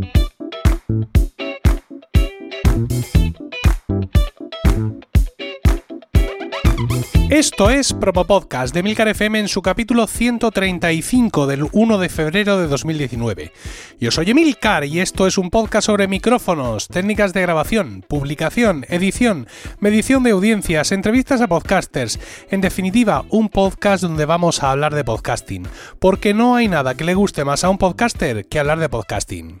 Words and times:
Thank 0.00 0.16
you. 0.88 1.29
Esto 7.30 7.70
es 7.70 7.92
Promo 7.92 8.24
Podcast 8.24 8.74
de 8.74 8.82
Milcar 8.82 9.06
FM 9.06 9.38
en 9.38 9.46
su 9.46 9.62
capítulo 9.62 10.08
135 10.08 11.46
del 11.46 11.68
1 11.70 11.98
de 11.98 12.08
febrero 12.08 12.58
de 12.58 12.66
2019. 12.66 13.52
Yo 14.00 14.10
soy 14.10 14.30
Emilcar 14.30 14.84
y 14.84 14.98
esto 14.98 15.28
es 15.28 15.38
un 15.38 15.48
podcast 15.48 15.86
sobre 15.86 16.08
micrófonos, 16.08 16.88
técnicas 16.88 17.32
de 17.32 17.42
grabación, 17.42 18.04
publicación, 18.08 18.84
edición, 18.88 19.46
medición 19.78 20.24
de 20.24 20.32
audiencias, 20.32 20.90
entrevistas 20.90 21.40
a 21.40 21.46
podcasters, 21.46 22.18
en 22.50 22.62
definitiva, 22.62 23.24
un 23.28 23.48
podcast 23.48 24.02
donde 24.02 24.26
vamos 24.26 24.64
a 24.64 24.72
hablar 24.72 24.96
de 24.96 25.04
podcasting, 25.04 25.68
porque 26.00 26.34
no 26.34 26.56
hay 26.56 26.66
nada 26.66 26.96
que 26.96 27.04
le 27.04 27.14
guste 27.14 27.44
más 27.44 27.62
a 27.62 27.70
un 27.70 27.78
podcaster 27.78 28.46
que 28.46 28.58
hablar 28.58 28.80
de 28.80 28.88
podcasting. 28.88 29.60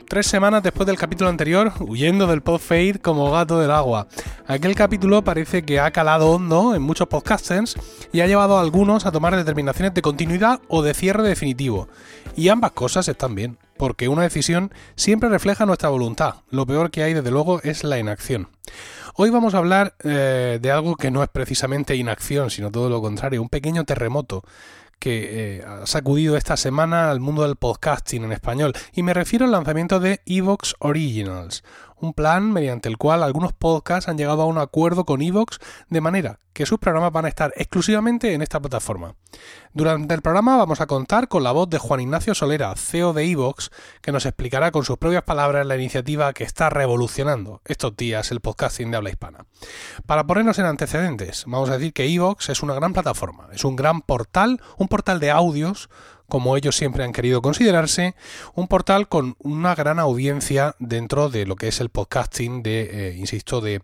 tres 0.11 0.27
semanas 0.27 0.61
después 0.61 0.85
del 0.85 0.97
capítulo 0.97 1.29
anterior, 1.29 1.71
huyendo 1.79 2.27
del 2.27 2.41
podfade 2.41 2.99
como 3.01 3.31
gato 3.31 3.61
del 3.61 3.71
agua. 3.71 4.09
Aquel 4.45 4.75
capítulo 4.75 5.23
parece 5.23 5.63
que 5.63 5.79
ha 5.79 5.89
calado 5.91 6.31
hondo 6.31 6.75
en 6.75 6.81
muchos 6.81 7.07
podcasters 7.07 7.77
y 8.11 8.19
ha 8.19 8.27
llevado 8.27 8.57
a 8.57 8.61
algunos 8.61 9.05
a 9.05 9.13
tomar 9.13 9.37
determinaciones 9.37 9.93
de 9.93 10.01
continuidad 10.01 10.59
o 10.67 10.81
de 10.81 10.93
cierre 10.93 11.23
definitivo. 11.23 11.87
Y 12.35 12.49
ambas 12.49 12.73
cosas 12.73 13.07
están 13.07 13.35
bien, 13.35 13.57
porque 13.77 14.09
una 14.09 14.23
decisión 14.23 14.73
siempre 14.97 15.29
refleja 15.29 15.65
nuestra 15.65 15.87
voluntad. 15.87 16.41
Lo 16.49 16.65
peor 16.65 16.91
que 16.91 17.03
hay, 17.03 17.13
desde 17.13 17.31
luego, 17.31 17.61
es 17.63 17.85
la 17.85 17.97
inacción. 17.97 18.49
Hoy 19.15 19.29
vamos 19.29 19.53
a 19.53 19.59
hablar 19.59 19.95
eh, 20.03 20.59
de 20.61 20.71
algo 20.71 20.97
que 20.97 21.09
no 21.09 21.23
es 21.23 21.29
precisamente 21.29 21.95
inacción, 21.95 22.49
sino 22.49 22.69
todo 22.69 22.89
lo 22.89 23.01
contrario, 23.01 23.41
un 23.41 23.47
pequeño 23.47 23.85
terremoto 23.85 24.43
que 25.01 25.57
eh, 25.57 25.65
ha 25.65 25.87
sacudido 25.87 26.37
esta 26.37 26.55
semana 26.55 27.09
al 27.09 27.19
mundo 27.19 27.41
del 27.41 27.55
podcasting 27.55 28.23
en 28.23 28.31
español, 28.31 28.73
y 28.93 29.01
me 29.01 29.15
refiero 29.15 29.45
al 29.45 29.51
lanzamiento 29.51 29.99
de 29.99 30.21
Evox 30.27 30.75
Originals, 30.77 31.63
un 32.01 32.13
plan 32.13 32.51
mediante 32.51 32.89
el 32.89 32.97
cual 32.97 33.23
algunos 33.23 33.53
podcasts 33.53 34.09
han 34.09 34.17
llegado 34.17 34.41
a 34.41 34.45
un 34.45 34.57
acuerdo 34.57 35.05
con 35.05 35.21
Evox 35.21 35.59
de 35.89 36.01
manera 36.01 36.39
que 36.53 36.65
sus 36.65 36.79
programas 36.79 37.13
van 37.13 37.25
a 37.25 37.29
estar 37.29 37.53
exclusivamente 37.55 38.33
en 38.33 38.41
esta 38.41 38.59
plataforma. 38.59 39.15
Durante 39.73 40.13
el 40.13 40.21
programa 40.21 40.57
vamos 40.57 40.81
a 40.81 40.87
contar 40.87 41.29
con 41.29 41.43
la 41.43 41.53
voz 41.53 41.69
de 41.69 41.77
Juan 41.77 42.01
Ignacio 42.01 42.35
Solera, 42.35 42.75
CEO 42.75 43.13
de 43.13 43.23
Evox, 43.23 43.71
que 44.01 44.11
nos 44.11 44.25
explicará 44.25 44.71
con 44.71 44.83
sus 44.83 44.97
propias 44.97 45.23
palabras 45.23 45.65
la 45.65 45.77
iniciativa 45.77 46.33
que 46.33 46.43
está 46.43 46.69
revolucionando 46.69 47.61
estos 47.65 47.95
días 47.95 48.31
el 48.31 48.41
podcasting 48.41 48.91
de 48.91 48.97
habla 48.97 49.09
hispana. 49.11 49.45
Para 50.05 50.27
ponernos 50.27 50.59
en 50.59 50.65
antecedentes, 50.65 51.45
vamos 51.47 51.69
a 51.69 51.77
decir 51.77 51.93
que 51.93 52.13
Evox 52.13 52.49
es 52.49 52.63
una 52.63 52.73
gran 52.73 52.91
plataforma, 52.91 53.47
es 53.53 53.63
un 53.63 53.75
gran 53.75 54.01
portal, 54.01 54.61
un 54.77 54.89
portal 54.89 55.19
de 55.19 55.31
audios 55.31 55.89
como 56.31 56.55
ellos 56.55 56.77
siempre 56.77 57.03
han 57.03 57.11
querido 57.11 57.41
considerarse, 57.41 58.15
un 58.55 58.69
portal 58.69 59.09
con 59.09 59.35
una 59.39 59.75
gran 59.75 59.99
audiencia 59.99 60.77
dentro 60.79 61.27
de 61.27 61.45
lo 61.45 61.57
que 61.57 61.67
es 61.67 61.81
el 61.81 61.89
podcasting 61.89 62.63
de, 62.63 63.09
eh, 63.09 63.15
insisto, 63.17 63.59
de, 63.59 63.81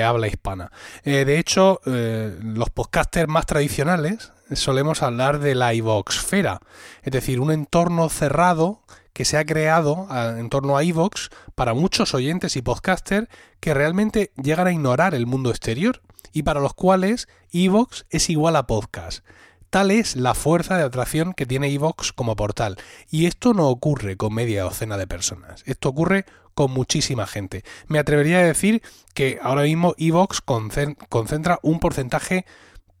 habla 0.00 0.28
hispana. 0.28 0.70
Eh, 1.02 1.24
de 1.24 1.40
hecho, 1.40 1.80
eh, 1.86 2.38
los 2.44 2.70
podcasters 2.70 3.28
más 3.28 3.44
tradicionales 3.44 4.30
solemos 4.52 5.02
hablar 5.02 5.40
de 5.40 5.56
la 5.56 5.74
iVoxfera, 5.74 6.60
es 7.02 7.10
decir, 7.12 7.40
un 7.40 7.50
entorno 7.50 8.08
cerrado 8.08 8.82
que 9.12 9.24
se 9.24 9.36
ha 9.36 9.44
creado 9.44 10.06
en 10.38 10.48
torno 10.48 10.76
a 10.76 10.84
iVox 10.84 11.30
para 11.56 11.74
muchos 11.74 12.14
oyentes 12.14 12.54
y 12.54 12.62
podcasters 12.62 13.26
que 13.58 13.74
realmente 13.74 14.30
llegan 14.40 14.68
a 14.68 14.72
ignorar 14.72 15.16
el 15.16 15.26
mundo 15.26 15.50
exterior 15.50 16.02
y 16.32 16.44
para 16.44 16.60
los 16.60 16.72
cuales 16.74 17.26
iVox 17.50 18.06
es 18.10 18.30
igual 18.30 18.54
a 18.54 18.68
podcast. 18.68 19.24
Tal 19.70 19.92
es 19.92 20.16
la 20.16 20.34
fuerza 20.34 20.76
de 20.76 20.82
atracción 20.82 21.32
que 21.32 21.46
tiene 21.46 21.72
Evox 21.72 22.12
como 22.12 22.34
portal. 22.34 22.76
Y 23.08 23.26
esto 23.26 23.54
no 23.54 23.68
ocurre 23.68 24.16
con 24.16 24.34
media 24.34 24.64
docena 24.64 24.96
de 24.96 25.06
personas. 25.06 25.62
Esto 25.64 25.90
ocurre 25.90 26.26
con 26.54 26.72
muchísima 26.72 27.28
gente. 27.28 27.62
Me 27.86 28.00
atrevería 28.00 28.40
a 28.40 28.44
decir 28.44 28.82
que 29.14 29.38
ahora 29.40 29.62
mismo 29.62 29.94
Evox 29.96 30.40
concentra 30.40 31.60
un 31.62 31.78
porcentaje 31.78 32.46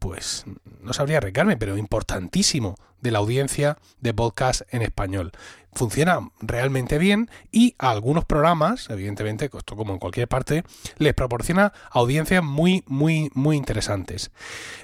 pues 0.00 0.44
no 0.80 0.92
sabría 0.92 1.18
arriesgarme, 1.18 1.56
pero 1.56 1.76
importantísimo 1.76 2.74
de 3.00 3.10
la 3.12 3.18
audiencia 3.18 3.78
de 4.00 4.12
podcast 4.12 4.62
en 4.70 4.82
español. 4.82 5.30
Funciona 5.72 6.28
realmente 6.40 6.98
bien 6.98 7.30
y 7.52 7.76
a 7.78 7.90
algunos 7.90 8.24
programas, 8.24 8.90
evidentemente, 8.90 9.48
esto 9.56 9.76
como 9.76 9.92
en 9.92 10.00
cualquier 10.00 10.26
parte, 10.26 10.64
les 10.98 11.14
proporciona 11.14 11.72
audiencias 11.90 12.42
muy, 12.42 12.82
muy, 12.88 13.30
muy 13.34 13.56
interesantes. 13.56 14.32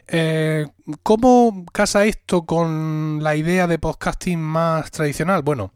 Eh, 0.06 0.68
¿Cómo 1.02 1.64
casa 1.72 2.04
esto 2.04 2.46
con 2.46 3.22
la 3.22 3.34
idea 3.34 3.66
de 3.66 3.78
podcasting 3.80 4.38
más 4.38 4.92
tradicional? 4.92 5.42
Bueno, 5.42 5.72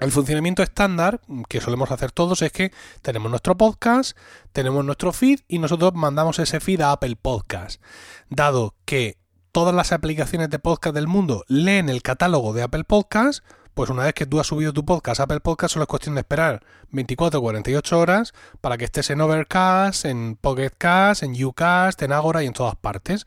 el 0.00 0.10
funcionamiento 0.10 0.62
estándar 0.62 1.20
que 1.48 1.60
solemos 1.60 1.90
hacer 1.90 2.10
todos 2.10 2.42
es 2.42 2.52
que 2.52 2.72
tenemos 3.02 3.30
nuestro 3.30 3.56
podcast, 3.56 4.16
tenemos 4.52 4.84
nuestro 4.84 5.12
feed 5.12 5.40
y 5.46 5.58
nosotros 5.58 5.94
mandamos 5.94 6.38
ese 6.38 6.58
feed 6.58 6.80
a 6.80 6.92
Apple 6.92 7.16
Podcast. 7.16 7.82
Dado 8.30 8.74
que 8.86 9.18
todas 9.52 9.74
las 9.74 9.92
aplicaciones 9.92 10.48
de 10.50 10.58
podcast 10.58 10.94
del 10.94 11.06
mundo 11.06 11.44
leen 11.48 11.88
el 11.88 12.02
catálogo 12.02 12.52
de 12.52 12.62
Apple 12.62 12.84
Podcast, 12.84 13.44
pues 13.80 13.88
una 13.88 14.02
vez 14.02 14.12
que 14.12 14.26
tú 14.26 14.38
has 14.38 14.46
subido 14.46 14.74
tu 14.74 14.84
podcast 14.84 15.20
a 15.20 15.22
Apple 15.22 15.40
Podcast, 15.40 15.72
solo 15.72 15.84
es 15.84 15.88
cuestión 15.88 16.14
de 16.14 16.20
esperar 16.20 16.62
24 16.90 17.40
o 17.40 17.42
48 17.42 17.98
horas 17.98 18.34
para 18.60 18.76
que 18.76 18.84
estés 18.84 19.08
en 19.08 19.22
Overcast, 19.22 20.04
en 20.04 20.36
Pocketcast, 20.38 21.22
en 21.22 21.42
Ucast, 21.42 22.02
en 22.02 22.12
Agora 22.12 22.42
y 22.42 22.46
en 22.46 22.52
todas 22.52 22.76
partes. 22.76 23.26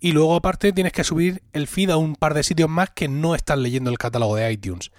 Y 0.00 0.10
luego 0.10 0.34
aparte 0.34 0.72
tienes 0.72 0.92
que 0.92 1.04
subir 1.04 1.44
el 1.52 1.68
feed 1.68 1.90
a 1.90 1.98
un 1.98 2.16
par 2.16 2.34
de 2.34 2.42
sitios 2.42 2.68
más 2.68 2.90
que 2.90 3.06
no 3.06 3.36
están 3.36 3.62
leyendo 3.62 3.90
el 3.90 3.98
catálogo 3.98 4.34
de 4.34 4.50
iTunes. 4.50 4.90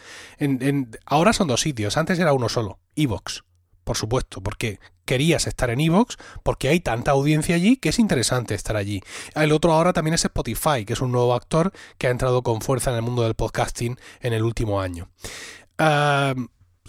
ahora 1.05 1.33
son 1.33 1.49
dos 1.49 1.59
sitios, 1.59 1.97
antes 1.97 2.17
era 2.17 2.31
uno 2.31 2.47
solo, 2.47 2.79
Evox 2.95 3.43
por 3.83 3.97
supuesto, 3.97 4.41
porque 4.41 4.79
querías 5.05 5.47
estar 5.47 5.69
en 5.69 5.81
Evox, 5.81 6.17
porque 6.43 6.69
hay 6.69 6.79
tanta 6.79 7.11
audiencia 7.11 7.55
allí 7.55 7.77
que 7.77 7.89
es 7.89 7.99
interesante 7.99 8.55
estar 8.55 8.75
allí. 8.75 9.01
El 9.35 9.51
otro 9.51 9.73
ahora 9.73 9.93
también 9.93 10.13
es 10.13 10.25
Spotify, 10.25 10.85
que 10.85 10.93
es 10.93 11.01
un 11.01 11.11
nuevo 11.11 11.33
actor 11.33 11.71
que 11.97 12.07
ha 12.07 12.11
entrado 12.11 12.43
con 12.43 12.61
fuerza 12.61 12.91
en 12.91 12.97
el 12.97 13.01
mundo 13.01 13.23
del 13.23 13.35
podcasting 13.35 13.97
en 14.21 14.33
el 14.33 14.43
último 14.43 14.81
año. 14.81 15.09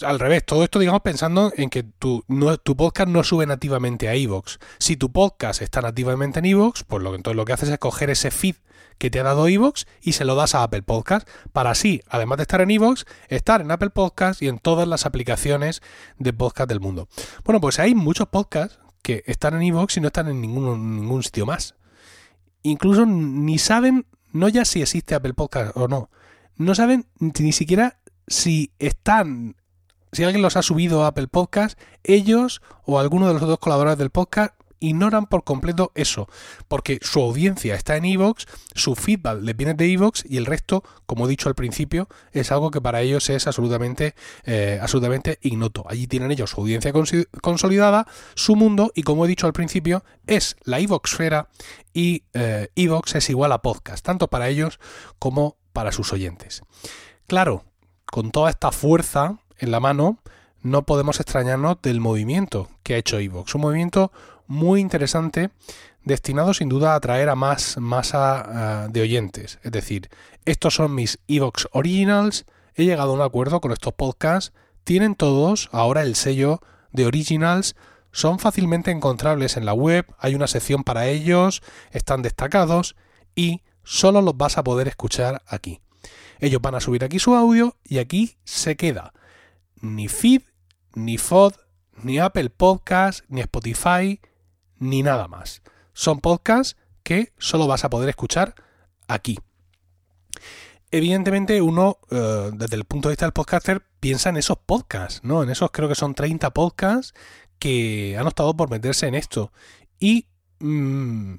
Al 0.02 0.18
revés, 0.18 0.44
todo 0.44 0.64
esto 0.64 0.78
digamos 0.78 1.02
pensando 1.02 1.52
en 1.56 1.70
que 1.70 1.84
tu, 1.84 2.24
tu 2.62 2.76
podcast 2.76 3.08
no 3.08 3.22
sube 3.22 3.46
nativamente 3.46 4.08
a 4.08 4.14
Evox. 4.14 4.58
Si 4.78 4.96
tu 4.96 5.12
podcast 5.12 5.62
está 5.62 5.80
nativamente 5.80 6.40
en 6.40 6.46
Evox, 6.46 6.84
pues 6.84 7.02
lo, 7.02 7.14
entonces 7.14 7.36
lo 7.36 7.44
que 7.44 7.52
haces 7.52 7.68
es 7.68 7.78
coger 7.78 8.10
ese 8.10 8.30
feed 8.30 8.56
que 8.98 9.10
te 9.10 9.20
ha 9.20 9.22
dado 9.22 9.46
Evox 9.46 9.86
y 10.00 10.12
se 10.12 10.24
lo 10.24 10.34
das 10.34 10.54
a 10.54 10.62
Apple 10.62 10.82
Podcast 10.82 11.28
para 11.52 11.70
así, 11.70 12.02
además 12.08 12.38
de 12.38 12.42
estar 12.42 12.60
en 12.60 12.70
Evox, 12.70 13.06
estar 13.28 13.60
en 13.60 13.70
Apple 13.70 13.90
Podcast 13.90 14.42
y 14.42 14.48
en 14.48 14.58
todas 14.58 14.88
las 14.88 15.06
aplicaciones 15.06 15.80
de 16.18 16.32
podcast 16.32 16.68
del 16.68 16.80
mundo. 16.80 17.08
Bueno, 17.44 17.60
pues 17.60 17.78
hay 17.78 17.94
muchos 17.94 18.28
podcasts 18.28 18.78
que 19.02 19.22
están 19.26 19.54
en 19.54 19.62
Evox 19.62 19.96
y 19.96 20.00
no 20.00 20.08
están 20.08 20.28
en 20.28 20.40
ningún, 20.40 20.96
ningún 20.96 21.22
sitio 21.22 21.46
más. 21.46 21.76
Incluso 22.62 23.06
ni 23.06 23.58
saben, 23.58 24.06
no 24.32 24.48
ya 24.48 24.64
si 24.64 24.82
existe 24.82 25.14
Apple 25.14 25.34
Podcast 25.34 25.76
o 25.76 25.86
no, 25.86 26.10
no 26.56 26.74
saben 26.74 27.06
ni 27.18 27.52
siquiera 27.52 28.00
si 28.26 28.72
están 28.78 29.56
si 30.14 30.24
alguien 30.24 30.42
los 30.42 30.56
ha 30.56 30.62
subido 30.62 31.04
a 31.04 31.08
Apple 31.08 31.28
Podcast, 31.28 31.78
ellos 32.02 32.62
o 32.84 32.98
alguno 32.98 33.26
de 33.26 33.34
los 33.34 33.42
otros 33.42 33.58
colaboradores 33.58 33.98
del 33.98 34.10
podcast 34.10 34.54
ignoran 34.80 35.26
por 35.26 35.44
completo 35.44 35.92
eso, 35.94 36.28
porque 36.68 36.98
su 37.02 37.20
audiencia 37.20 37.74
está 37.74 37.96
en 37.96 38.04
Evox, 38.04 38.46
su 38.74 38.94
feedback 38.94 39.40
le 39.40 39.54
viene 39.54 39.74
de 39.74 39.90
Evox 39.90 40.24
y 40.28 40.36
el 40.36 40.46
resto, 40.46 40.84
como 41.06 41.26
he 41.26 41.28
dicho 41.28 41.48
al 41.48 41.54
principio, 41.54 42.08
es 42.32 42.52
algo 42.52 42.70
que 42.70 42.80
para 42.80 43.00
ellos 43.00 43.30
es 43.30 43.46
absolutamente, 43.46 44.14
eh, 44.44 44.78
absolutamente 44.80 45.38
ignoto. 45.42 45.84
Allí 45.88 46.06
tienen 46.06 46.30
ellos 46.30 46.50
su 46.50 46.60
audiencia 46.60 46.92
consolidada, 47.40 48.06
su 48.34 48.56
mundo 48.56 48.92
y 48.94 49.02
como 49.02 49.24
he 49.24 49.28
dicho 49.28 49.46
al 49.46 49.52
principio, 49.52 50.04
es 50.26 50.56
la 50.64 50.78
Evoxfera 50.80 51.48
y 51.92 52.24
eh, 52.34 52.68
Evox 52.76 53.14
es 53.14 53.30
igual 53.30 53.52
a 53.52 53.62
podcast, 53.62 54.04
tanto 54.04 54.28
para 54.28 54.48
ellos 54.48 54.78
como 55.18 55.56
para 55.72 55.92
sus 55.92 56.12
oyentes. 56.12 56.62
Claro, 57.26 57.64
con 58.06 58.30
toda 58.30 58.50
esta 58.50 58.70
fuerza 58.70 59.38
en 59.58 59.70
la 59.70 59.80
mano, 59.80 60.18
no 60.62 60.82
podemos 60.82 61.20
extrañarnos 61.20 61.80
del 61.82 62.00
movimiento 62.00 62.68
que 62.82 62.94
ha 62.94 62.98
hecho 62.98 63.18
Evox. 63.18 63.54
Un 63.54 63.60
movimiento 63.60 64.12
muy 64.46 64.80
interesante 64.80 65.50
destinado 66.04 66.54
sin 66.54 66.68
duda 66.68 66.92
a 66.92 66.96
atraer 66.96 67.28
a 67.28 67.34
más 67.34 67.78
masa 67.78 68.88
de 68.90 69.00
oyentes. 69.00 69.58
Es 69.62 69.72
decir, 69.72 70.08
estos 70.44 70.74
son 70.74 70.94
mis 70.94 71.18
Evox 71.28 71.68
Originals, 71.72 72.44
he 72.74 72.84
llegado 72.84 73.12
a 73.12 73.14
un 73.14 73.22
acuerdo 73.22 73.60
con 73.60 73.72
estos 73.72 73.94
podcasts, 73.94 74.52
tienen 74.84 75.14
todos 75.14 75.68
ahora 75.72 76.02
el 76.02 76.14
sello 76.14 76.60
de 76.92 77.06
originals 77.06 77.74
son 78.14 78.38
fácilmente 78.38 78.92
encontrables 78.92 79.56
en 79.56 79.66
la 79.66 79.74
web, 79.74 80.06
hay 80.18 80.36
una 80.36 80.46
sección 80.46 80.84
para 80.84 81.08
ellos, 81.08 81.62
están 81.90 82.22
destacados 82.22 82.94
y 83.34 83.62
solo 83.82 84.22
los 84.22 84.36
vas 84.36 84.56
a 84.56 84.62
poder 84.62 84.86
escuchar 84.86 85.42
aquí. 85.48 85.80
Ellos 86.38 86.62
van 86.62 86.76
a 86.76 86.80
subir 86.80 87.02
aquí 87.02 87.18
su 87.18 87.34
audio 87.34 87.76
y 87.82 87.98
aquí 87.98 88.36
se 88.44 88.76
queda. 88.76 89.12
Ni 89.80 90.08
feed, 90.08 90.42
ni 90.94 91.18
FOD, 91.18 91.54
ni 92.02 92.18
Apple 92.18 92.50
Podcast, 92.50 93.24
ni 93.28 93.40
Spotify, 93.40 94.20
ni 94.78 95.02
nada 95.02 95.28
más. 95.28 95.62
Son 95.92 96.20
podcasts 96.20 96.76
que 97.02 97.32
solo 97.38 97.66
vas 97.66 97.84
a 97.84 97.90
poder 97.90 98.08
escuchar 98.08 98.54
aquí. 99.08 99.38
Evidentemente 100.90 101.60
uno, 101.60 101.98
eh, 102.10 102.50
desde 102.54 102.76
el 102.76 102.84
punto 102.84 103.08
de 103.08 103.14
vista 103.14 103.26
del 103.26 103.32
podcaster, 103.32 103.82
piensa 104.00 104.28
en 104.28 104.36
esos 104.36 104.58
podcasts, 104.58 105.20
¿no? 105.24 105.42
En 105.42 105.50
esos 105.50 105.70
creo 105.70 105.88
que 105.88 105.94
son 105.94 106.14
30 106.14 106.50
podcasts 106.50 107.14
que 107.58 108.16
han 108.18 108.26
optado 108.26 108.56
por 108.56 108.70
meterse 108.70 109.06
en 109.06 109.14
esto. 109.14 109.52
Y 109.98 110.28
mm, 110.60 111.34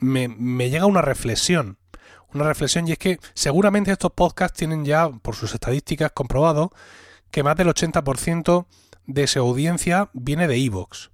me, 0.00 0.70
llega 0.70 0.86
una 0.86 1.02
reflexión. 1.02 1.78
Una 2.32 2.44
reflexión 2.44 2.86
y 2.86 2.92
es 2.92 2.98
que 2.98 3.18
seguramente 3.34 3.90
estos 3.90 4.12
podcasts 4.12 4.58
tienen 4.58 4.84
ya, 4.84 5.08
por 5.08 5.34
sus 5.34 5.54
estadísticas, 5.54 6.12
comprobado 6.12 6.70
que 7.30 7.42
más 7.42 7.56
del 7.56 7.68
80% 7.68 8.66
de 9.06 9.26
su 9.26 9.38
audiencia 9.40 10.10
viene 10.12 10.48
de 10.48 10.56
Evox. 10.56 11.10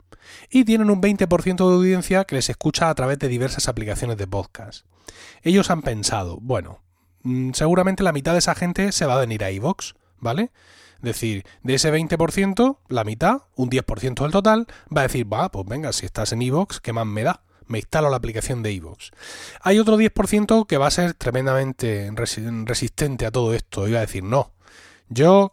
Y 0.50 0.64
tienen 0.64 0.90
un 0.90 1.00
20% 1.00 1.56
de 1.56 1.74
audiencia 1.74 2.24
que 2.24 2.34
les 2.34 2.50
escucha 2.50 2.90
a 2.90 2.94
través 2.94 3.18
de 3.18 3.28
diversas 3.28 3.68
aplicaciones 3.68 4.16
de 4.16 4.26
podcast. 4.26 4.86
Ellos 5.42 5.70
han 5.70 5.82
pensado, 5.82 6.38
bueno, 6.40 6.82
mm, 7.22 7.52
seguramente 7.52 8.02
la 8.02 8.12
mitad 8.12 8.32
de 8.32 8.38
esa 8.38 8.54
gente 8.54 8.92
se 8.92 9.06
va 9.06 9.14
a 9.14 9.20
venir 9.20 9.44
a 9.44 9.50
Evox, 9.50 9.94
¿vale? 10.18 10.50
Es 10.96 11.02
decir, 11.02 11.44
de 11.62 11.74
ese 11.74 11.92
20%, 11.92 12.78
la 12.88 13.04
mitad, 13.04 13.42
un 13.54 13.70
10% 13.70 14.24
del 14.24 14.32
total, 14.32 14.66
va 14.94 15.02
a 15.02 15.06
decir, 15.06 15.32
va, 15.32 15.50
pues 15.50 15.66
venga, 15.66 15.92
si 15.92 16.06
estás 16.06 16.32
en 16.32 16.42
Evox, 16.42 16.80
¿qué 16.80 16.92
más 16.92 17.06
me 17.06 17.22
da? 17.22 17.42
Me 17.66 17.78
instalo 17.78 18.10
la 18.10 18.16
aplicación 18.16 18.62
de 18.62 18.72
Evox. 18.72 19.10
Hay 19.60 19.78
otro 19.78 19.98
10% 19.98 20.66
que 20.66 20.78
va 20.78 20.86
a 20.86 20.90
ser 20.90 21.14
tremendamente 21.14 22.10
resistente 22.14 23.26
a 23.26 23.32
todo 23.32 23.54
esto. 23.54 23.88
Iba 23.88 23.98
a 23.98 24.02
decir, 24.02 24.22
no, 24.22 24.52
yo 25.08 25.52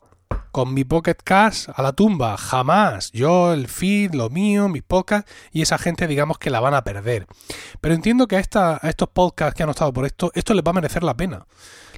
con 0.51 0.74
mi 0.74 0.83
Pocket 0.83 1.18
Cash 1.24 1.68
a 1.74 1.81
la 1.81 1.94
tumba, 1.94 2.38
jamás. 2.38 3.12
Yo, 3.12 3.53
el 3.53 3.68
feed, 3.68 4.13
lo 4.13 4.30
mío, 4.30 4.69
mis 4.69 4.83
podcasts, 4.83 5.31
y 5.51 5.62
esa 5.62 5.77
gente, 5.77 6.07
digamos 6.07 6.38
que 6.38 6.50
la 6.50 6.59
van 6.59 6.74
a 6.74 6.83
perder. 6.83 7.27
Pero 7.81 7.95
entiendo 7.95 8.27
que 8.27 8.38
a, 8.38 8.39
esta, 8.39 8.80
a 8.81 8.89
estos 8.89 9.09
podcasts 9.09 9.56
que 9.56 9.63
han 9.63 9.69
estado 9.69 9.91
por 9.94 10.06
esto, 10.06 10.31
esto 10.35 10.53
les 10.53 10.63
va 10.63 10.71
a 10.71 10.74
merecer 10.74 11.03
la 11.03 11.15
pena. 11.15 11.45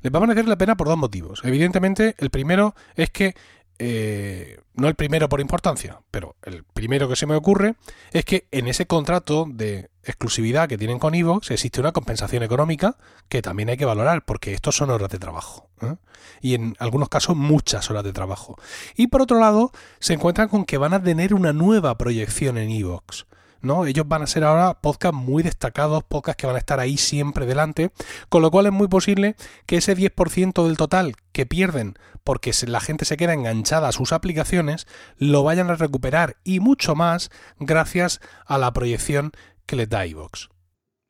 Les 0.01 0.13
va 0.13 0.19
a 0.19 0.21
merecer 0.21 0.47
la 0.47 0.57
pena 0.57 0.77
por 0.77 0.87
dos 0.87 0.97
motivos. 0.97 1.41
Evidentemente, 1.43 2.15
el 2.19 2.29
primero 2.29 2.75
es 2.95 3.09
que 3.09 3.35
eh, 3.79 4.59
no 4.73 4.87
el 4.87 4.95
primero 4.95 5.29
por 5.29 5.41
importancia, 5.41 5.99
pero 6.11 6.35
el 6.43 6.63
primero 6.63 7.09
que 7.09 7.15
se 7.15 7.25
me 7.25 7.35
ocurre 7.35 7.75
es 8.11 8.25
que 8.25 8.47
en 8.51 8.67
ese 8.67 8.85
contrato 8.85 9.45
de 9.49 9.89
exclusividad 10.03 10.69
que 10.69 10.77
tienen 10.77 10.99
con 10.99 11.15
Evox 11.15 11.51
existe 11.51 11.79
una 11.79 11.91
compensación 11.91 12.43
económica 12.43 12.97
que 13.27 13.41
también 13.41 13.69
hay 13.69 13.77
que 13.77 13.85
valorar, 13.85 14.23
porque 14.23 14.53
estos 14.53 14.75
son 14.75 14.89
horas 14.91 15.09
de 15.09 15.19
trabajo. 15.19 15.69
¿eh? 15.81 15.95
Y 16.41 16.53
en 16.53 16.75
algunos 16.79 17.09
casos 17.09 17.35
muchas 17.35 17.89
horas 17.89 18.03
de 18.03 18.13
trabajo. 18.13 18.57
Y 18.95 19.07
por 19.07 19.21
otro 19.21 19.39
lado, 19.39 19.71
se 19.99 20.13
encuentran 20.13 20.47
con 20.47 20.65
que 20.65 20.77
van 20.77 20.93
a 20.93 21.01
tener 21.01 21.33
una 21.33 21.53
nueva 21.53 21.97
proyección 21.97 22.57
en 22.57 22.69
Evox. 22.69 23.25
¿No? 23.65 23.85
Ellos 23.85 24.07
van 24.07 24.21
a 24.21 24.27
ser 24.27 24.43
ahora 24.43 24.79
podcasts 24.81 25.17
muy 25.17 25.43
destacados, 25.43 26.03
podcasts 26.03 26.39
que 26.39 26.47
van 26.47 26.55
a 26.55 26.59
estar 26.59 26.79
ahí 26.79 26.97
siempre 26.97 27.45
delante, 27.45 27.91
con 28.29 28.41
lo 28.41 28.51
cual 28.51 28.67
es 28.67 28.71
muy 28.71 28.87
posible 28.87 29.35
que 29.65 29.77
ese 29.77 29.95
10% 29.95 30.65
del 30.65 30.77
total 30.77 31.15
que 31.31 31.45
pierden 31.45 31.97
porque 32.23 32.51
la 32.65 32.79
gente 32.79 33.05
se 33.05 33.17
queda 33.17 33.33
enganchada 33.33 33.87
a 33.87 33.91
sus 33.91 34.11
aplicaciones, 34.11 34.87
lo 35.17 35.43
vayan 35.43 35.69
a 35.69 35.75
recuperar 35.75 36.37
y 36.43 36.59
mucho 36.59 36.95
más 36.95 37.29
gracias 37.59 38.19
a 38.45 38.57
la 38.57 38.73
proyección 38.73 39.31
que 39.65 39.75
les 39.75 39.89
da 39.89 40.05
iVoox. 40.07 40.54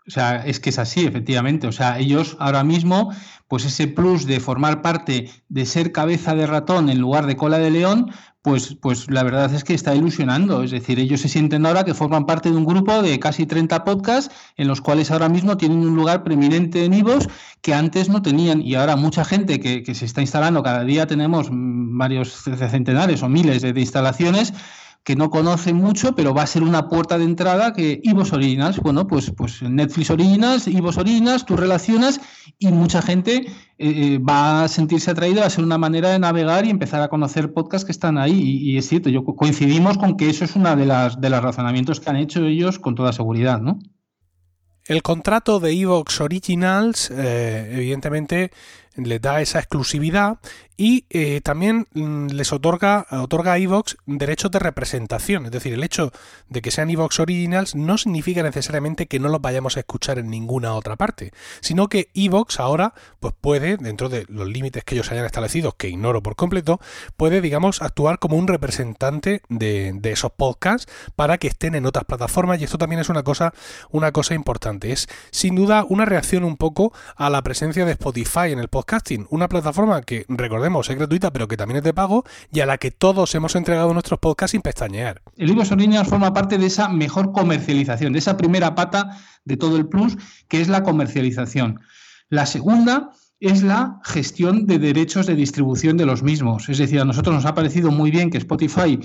O 0.08 0.12
sea, 0.12 0.46
es 0.46 0.60
que 0.60 0.70
es 0.70 0.78
así, 0.78 1.06
efectivamente. 1.06 1.68
O 1.68 1.72
sea, 1.72 1.98
ellos 1.98 2.38
ahora 2.40 2.64
mismo, 2.64 3.12
pues 3.48 3.66
ese 3.66 3.88
plus 3.88 4.26
de 4.26 4.40
formar 4.40 4.82
parte 4.82 5.32
de 5.50 5.66
ser 5.66 5.92
cabeza 5.92 6.36
de 6.36 6.46
ratón 6.46 6.90
en 6.90 7.00
lugar 7.00 7.26
de 7.26 7.36
cola 7.36 7.58
de 7.58 7.72
león, 7.72 8.12
pues, 8.44 8.78
pues 8.80 9.10
la 9.10 9.24
verdad 9.24 9.52
es 9.52 9.64
que 9.64 9.74
está 9.74 9.96
ilusionando. 9.96 10.62
Es 10.62 10.70
decir, 10.70 11.00
ellos 11.00 11.22
se 11.22 11.30
sienten 11.30 11.66
ahora 11.66 11.84
que 11.84 11.96
forman 11.96 12.28
parte 12.28 12.52
de 12.52 12.56
un 12.56 12.66
grupo 12.66 13.02
de 13.02 13.20
casi 13.20 13.48
30 13.48 13.84
podcasts 13.84 14.34
en 14.58 14.68
los 14.68 14.80
cuales 14.80 15.10
ahora 15.10 15.28
mismo 15.28 15.58
tienen 15.58 15.80
un 15.80 15.96
lugar 15.96 16.24
preeminente 16.24 16.86
en 16.86 16.94
Ivos 16.94 17.28
que 17.62 17.74
antes 17.74 18.08
no 18.08 18.22
tenían. 18.22 18.62
Y 18.62 18.76
ahora 18.76 18.96
mucha 18.96 19.26
gente 19.26 19.60
que, 19.60 19.82
que 19.82 19.96
se 19.96 20.06
está 20.06 20.22
instalando, 20.22 20.62
cada 20.62 20.84
día 20.84 21.08
tenemos 21.08 21.48
varios 21.52 22.44
centenares 22.70 23.24
o 23.24 23.30
miles 23.30 23.64
de 23.64 23.80
instalaciones 23.80 24.54
que 25.06 25.16
no 25.16 25.30
conoce 25.30 25.72
mucho, 25.72 26.16
pero 26.16 26.34
va 26.34 26.42
a 26.42 26.48
ser 26.48 26.64
una 26.64 26.90
puerta 26.90 27.20
de 27.20 27.26
entrada 27.26 27.74
que 27.74 28.02
Ivos 28.02 28.34
Originals, 28.34 28.80
bueno, 28.80 29.06
pues, 29.06 29.32
pues 29.38 29.62
Netflix 29.62 30.10
Originals, 30.10 30.68
Ivos 30.68 30.98
Originals, 30.98 31.46
tú 31.46 31.56
relacionas 31.56 32.20
y 32.58 32.70
mucha 32.70 33.04
gente 33.04 33.36
eh, 33.36 33.46
eh, 33.78 34.18
va 34.18 34.64
a 34.64 34.68
sentirse 34.68 35.12
atraída, 35.12 35.42
va 35.42 35.48
a 35.48 35.52
ser 35.52 35.64
una 35.64 35.78
manera 35.78 36.10
de 36.10 36.18
navegar 36.18 36.66
y 36.66 36.72
empezar 36.72 37.04
a 37.04 37.08
conocer 37.08 37.54
podcasts 37.54 37.86
que 37.86 37.92
están 37.92 38.18
ahí. 38.18 38.34
Y, 38.34 38.80
es 38.80 38.90
cierto, 38.90 39.10
yo 39.10 39.24
coincidimos 39.24 40.00
con 40.00 40.18
que 40.18 40.28
eso 40.28 40.44
es 40.44 40.56
una 40.56 40.76
de 40.76 40.88
las 40.88 41.22
de 41.22 41.30
los 41.30 41.44
razonamientos 41.44 42.00
que 42.00 42.10
han 42.10 42.18
hecho 42.18 42.44
ellos 42.44 42.80
con 42.80 42.96
toda 42.96 43.14
seguridad, 43.14 43.62
¿no? 43.62 43.78
El 44.88 45.04
contrato 45.04 45.60
de 45.60 45.72
Evox 45.72 46.22
Originals, 46.22 47.12
eh, 47.12 47.72
evidentemente, 47.74 48.52
les 48.96 49.22
da 49.22 49.42
esa 49.42 49.60
exclusividad 49.60 50.40
y 50.78 51.06
eh, 51.10 51.42
también 51.42 51.88
mm, 51.94 52.28
les 52.28 52.52
otorga, 52.52 53.06
otorga 53.12 53.54
a 53.54 53.58
Evox 53.58 53.98
derechos 54.06 54.52
de 54.52 54.60
representación. 54.60 55.46
Es 55.46 55.52
decir, 55.52 55.74
el 55.74 55.84
hecho 55.84 56.12
de 56.50 56.62
que 56.62 56.72
sean 56.72 56.90
Evox 56.90 57.20
Originals 57.20 57.76
no 57.76 57.98
significa 57.98 58.44
necesariamente 58.44 59.08
que 59.08 59.20
no 59.20 59.30
los 59.30 59.42
vayamos 59.42 59.78
a 59.78 59.82
escuchar 59.82 60.20
en 60.20 60.30
ninguna 60.30 60.74
otra 60.74 60.96
parte, 60.96 61.32
sino 61.62 61.88
que 61.88 62.10
Evox 62.14 62.60
ahora 62.60 62.94
pues 63.20 63.34
puede, 63.40 63.78
dentro 63.78 64.10
de 64.10 64.26
los 64.28 64.48
límites 64.48 64.84
que 64.84 64.96
ellos 64.96 65.12
hayan 65.12 65.26
establecido, 65.26 65.74
que 65.74 65.90
ignoro 65.90 66.22
por 66.22 66.36
completo, 66.36 66.80
puede, 67.16 67.42
digamos, 67.42 67.82
actuar 67.82 68.20
como 68.20 68.38
un 68.38 68.48
representante 68.48 69.42
de, 69.50 69.94
de 69.94 70.12
esos 70.12 70.32
podcasts 70.32 70.92
para 71.16 71.38
que 71.38 71.48
estén 71.48 71.76
en 71.76 71.86
otras 71.86 72.06
plataformas 72.06 72.60
y 72.60 72.66
esto 72.66 72.78
también 72.78 73.00
es 73.00 73.10
una 73.10 73.24
cosa, 73.24 73.54
una 73.92 74.12
cosa 74.12 74.34
importante. 74.34 74.92
Es 74.92 75.08
sin 75.32 75.56
duda 75.56 75.86
una 75.88 76.06
reacción 76.06 76.44
un 76.44 76.58
poco 76.58 76.94
a 77.16 77.30
la 77.30 77.42
presencia 77.42 77.86
de 77.86 77.94
Spotify 77.94 78.52
en 78.52 78.60
el 78.60 78.68
podcast 78.68 78.85
podcasting, 78.86 79.26
una 79.32 79.50
plataforma 79.50 80.04
que, 80.04 80.26
recordemos, 80.30 80.88
es 80.92 80.96
gratuita, 80.96 81.34
pero 81.34 81.48
que 81.48 81.58
también 81.58 81.78
es 81.78 81.84
de 81.84 81.94
pago 81.94 82.24
y 82.54 82.60
a 82.60 82.68
la 82.68 82.78
que 82.78 82.92
todos 82.92 83.34
hemos 83.34 83.56
entregado 83.56 83.92
nuestros 83.94 84.20
podcasts 84.20 84.52
sin 84.52 84.62
pestañear. 84.62 85.24
El 85.38 85.48
libro 85.48 85.64
Originals 85.64 86.08
forma 86.08 86.32
parte 86.34 86.60
de 86.60 86.68
esa 86.68 86.88
mejor 86.88 87.32
comercialización, 87.32 88.14
de 88.14 88.20
esa 88.20 88.38
primera 88.38 88.76
pata 88.76 89.18
de 89.44 89.58
todo 89.58 89.78
el 89.78 89.88
plus, 89.88 90.18
que 90.48 90.62
es 90.62 90.68
la 90.68 90.84
comercialización. 90.84 91.80
La 92.30 92.46
segunda 92.46 93.10
es 93.40 93.64
la 93.64 94.00
gestión 94.04 94.68
de 94.68 94.78
derechos 94.78 95.26
de 95.26 95.34
distribución 95.34 95.98
de 95.98 96.06
los 96.06 96.22
mismos. 96.22 96.70
Es 96.70 96.78
decir, 96.78 97.02
a 97.02 97.06
nosotros 97.06 97.34
nos 97.34 97.46
ha 97.46 97.56
parecido 97.56 97.90
muy 97.90 98.12
bien 98.12 98.30
que 98.30 98.38
Spotify 98.38 99.00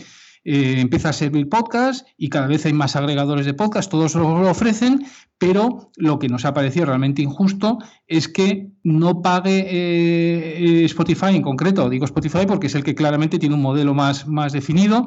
eh, 0.44 0.76
empieza 0.78 1.11
a 1.11 1.12
servir 1.12 1.49
podcast 1.49 2.06
y 2.16 2.28
cada 2.28 2.47
vez 2.47 2.64
hay 2.64 2.73
más 2.73 2.97
agregadores 2.97 3.47
de 3.47 3.54
podcast, 3.54 3.90
todos 3.90 4.14
lo 4.14 4.50
ofrecen, 4.50 5.04
pero 5.38 5.90
lo 5.97 6.18
que 6.18 6.28
nos 6.28 6.44
ha 6.44 6.54
parecido 6.54 6.87
realmente 6.87 7.23
injusto 7.23 7.78
es 8.06 8.28
que 8.28 8.70
no 8.82 9.20
pague 9.20 9.66
eh, 9.68 10.85
Spotify 10.87 11.37
en 11.37 11.42
concreto, 11.42 11.90
digo 11.90 12.04
Spotify 12.04 12.47
porque 12.47 12.68
es 12.68 12.75
el 12.75 12.85
que 12.85 12.94
claramente 12.94 13.38
tiene 13.38 13.54
un 13.54 13.62
modelo 13.62 13.94
más, 13.94 14.26
más 14.26 14.52
definido, 14.52 15.06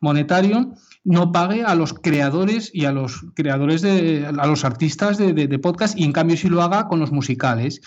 monetario, 0.00 0.74
no 1.04 1.32
pague 1.32 1.62
a 1.62 1.74
los 1.74 1.94
creadores 1.94 2.70
y 2.72 2.84
a 2.84 2.92
los 2.92 3.24
creadores 3.34 3.82
de, 3.82 4.26
a 4.26 4.46
los 4.46 4.64
artistas 4.64 5.18
de, 5.18 5.58
podcast 5.58 5.98
y 5.98 6.04
en 6.04 6.12
cambio 6.12 6.36
sí 6.36 6.48
lo 6.48 6.62
haga 6.62 6.88
con 6.88 7.00
los 7.00 7.12
musicales. 7.12 7.80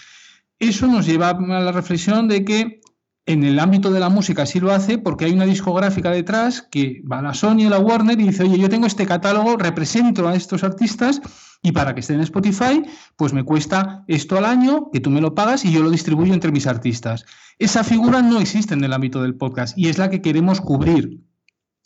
Eso 0.60 0.88
nos 0.88 1.06
lleva 1.06 1.30
a 1.30 1.60
la 1.60 1.72
reflexión 1.72 2.28
de 2.28 2.46
que 2.46 2.80
en 3.26 3.44
el 3.44 3.60
ámbito 3.60 3.92
de 3.92 4.00
la 4.00 4.10
música 4.10 4.46
sí 4.46 4.60
lo 4.60 4.72
hace 4.72 4.98
porque 4.98 5.26
hay 5.26 5.34
una 5.34 5.46
discográfica 5.46 6.12
detrás 6.12 6.62
que 6.62 7.02
va 7.12 7.20
a 7.20 7.22
la 7.24 7.34
Sony 7.34 7.66
o 7.66 7.70
la 7.70 7.80
Warner 7.80 8.20
y 8.20 8.28
dice, 8.28 8.44
oye, 8.44 8.60
yo 8.60 8.70
tengo 8.70 8.86
este 8.86 9.06
catálogo, 9.06 9.58
represento 9.58 10.28
a 10.28 10.36
estos 10.36 10.64
artistas 10.64 11.22
y 11.64 11.72
para 11.72 11.96
que 11.96 12.02
estén 12.02 12.18
en 12.18 12.22
Spotify, 12.22 12.84
pues 13.16 13.34
me 13.34 13.44
cuesta 13.44 14.04
esto 14.08 14.38
al 14.38 14.46
año, 14.46 14.92
que 14.92 15.00
tú 15.00 15.10
me 15.10 15.22
lo 15.22 15.34
pagas 15.34 15.66
y 15.66 15.72
yo 15.72 15.82
lo 15.82 15.90
distribuyo 15.90 16.34
entre 16.34 16.52
mis 16.52 16.68
artistas. 16.68 17.26
Esa 17.58 17.84
figura 17.84 18.22
no 18.22 18.40
existe 18.40 18.76
en 18.76 18.84
el 18.84 18.94
ámbito 18.94 19.24
del 19.24 19.36
podcast 19.36 19.76
y 19.76 19.90
es 19.90 19.98
la 19.98 20.12
que 20.12 20.22
queremos 20.22 20.62
cubrir 20.62 21.25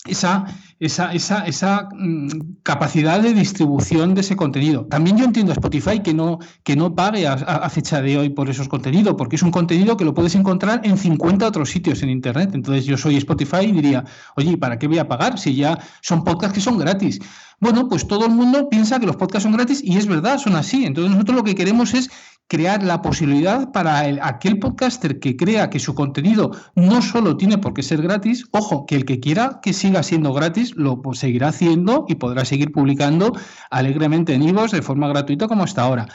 esa, 0.06 0.46
esa, 0.80 1.12
esa, 1.12 1.46
esa 1.46 1.90
mm, 1.92 2.30
capacidad 2.64 3.20
de 3.22 3.34
distribución 3.34 4.16
de 4.16 4.22
ese 4.22 4.36
contenido. 4.38 4.86
También 4.86 5.18
yo 5.18 5.26
entiendo 5.26 5.52
a 5.52 5.56
Spotify 5.56 6.00
que 6.00 6.14
no, 6.14 6.40
que 6.64 6.76
no 6.76 6.96
pague 6.96 7.28
a, 7.28 7.70
fecha 7.70 8.02
de 8.02 8.18
hoy 8.18 8.30
por 8.30 8.50
esos 8.50 8.70
contenidos, 8.70 9.16
porque 9.18 9.36
es 9.36 9.44
un 9.44 9.52
contenido 9.52 9.98
que 9.98 10.06
lo 10.06 10.14
puedes 10.14 10.36
encontrar 10.36 10.82
en 10.84 10.98
50 10.98 11.46
otros 11.46 11.70
sitios 11.70 12.02
en 12.02 12.10
Internet. 12.10 12.52
Entonces 12.54 12.86
yo 12.86 12.98
soy 12.98 13.18
Spotify 13.18 13.66
y 13.66 13.72
diría, 13.74 14.06
oye, 14.38 14.58
¿para 14.58 14.80
qué 14.80 14.88
voy 14.88 15.00
a 15.00 15.08
pagar 15.08 15.38
si 15.38 15.54
ya 15.56 15.78
son 16.02 16.24
podcasts 16.24 16.56
que 16.56 16.62
son 16.62 16.78
gratis? 16.78 17.20
Bueno, 17.60 17.90
pues 17.90 18.08
todo 18.08 18.26
el 18.26 18.32
mundo 18.32 18.70
piensa 18.70 19.00
que 19.02 19.06
los 19.06 19.18
podcasts 19.18 19.44
son 19.44 19.52
gratis 19.52 19.82
y 19.84 19.98
es 19.98 20.08
verdad, 20.08 20.38
son 20.38 20.56
así. 20.56 20.86
Entonces 20.86 21.12
nosotros 21.12 21.36
lo 21.36 21.44
que 21.44 21.56
queremos 21.56 21.94
es 21.94 22.10
crear 22.50 22.84
la 22.84 23.02
posibilidad 23.04 23.72
para 23.72 24.00
aquel 24.24 24.58
podcaster 24.58 25.20
que 25.20 25.38
crea 25.38 25.70
que 25.70 25.80
su 25.80 25.94
contenido 25.94 26.52
no 26.76 27.02
solo 27.04 27.38
tiene 27.38 27.60
por 27.60 27.76
qué 27.76 27.84
ser 27.84 28.02
gratis, 28.02 28.44
ojo, 28.52 28.88
que 28.88 28.96
el 28.96 29.06
que 29.06 29.20
quiera 29.20 29.60
que 29.62 29.72
siga 29.72 30.02
siendo 30.02 30.34
gratis 30.34 30.76
lo 30.76 31.00
seguirá 31.14 31.50
haciendo 31.50 32.06
y 32.10 32.16
podrá 32.16 32.44
seguir 32.46 32.72
publicando 32.72 33.34
alegremente 33.70 34.34
en 34.34 34.42
Ivos 34.42 34.72
de 34.72 34.82
forma 34.82 35.08
gratuita 35.08 35.48
como 35.48 35.64
hasta 35.64 35.84
ahora. 35.84 36.08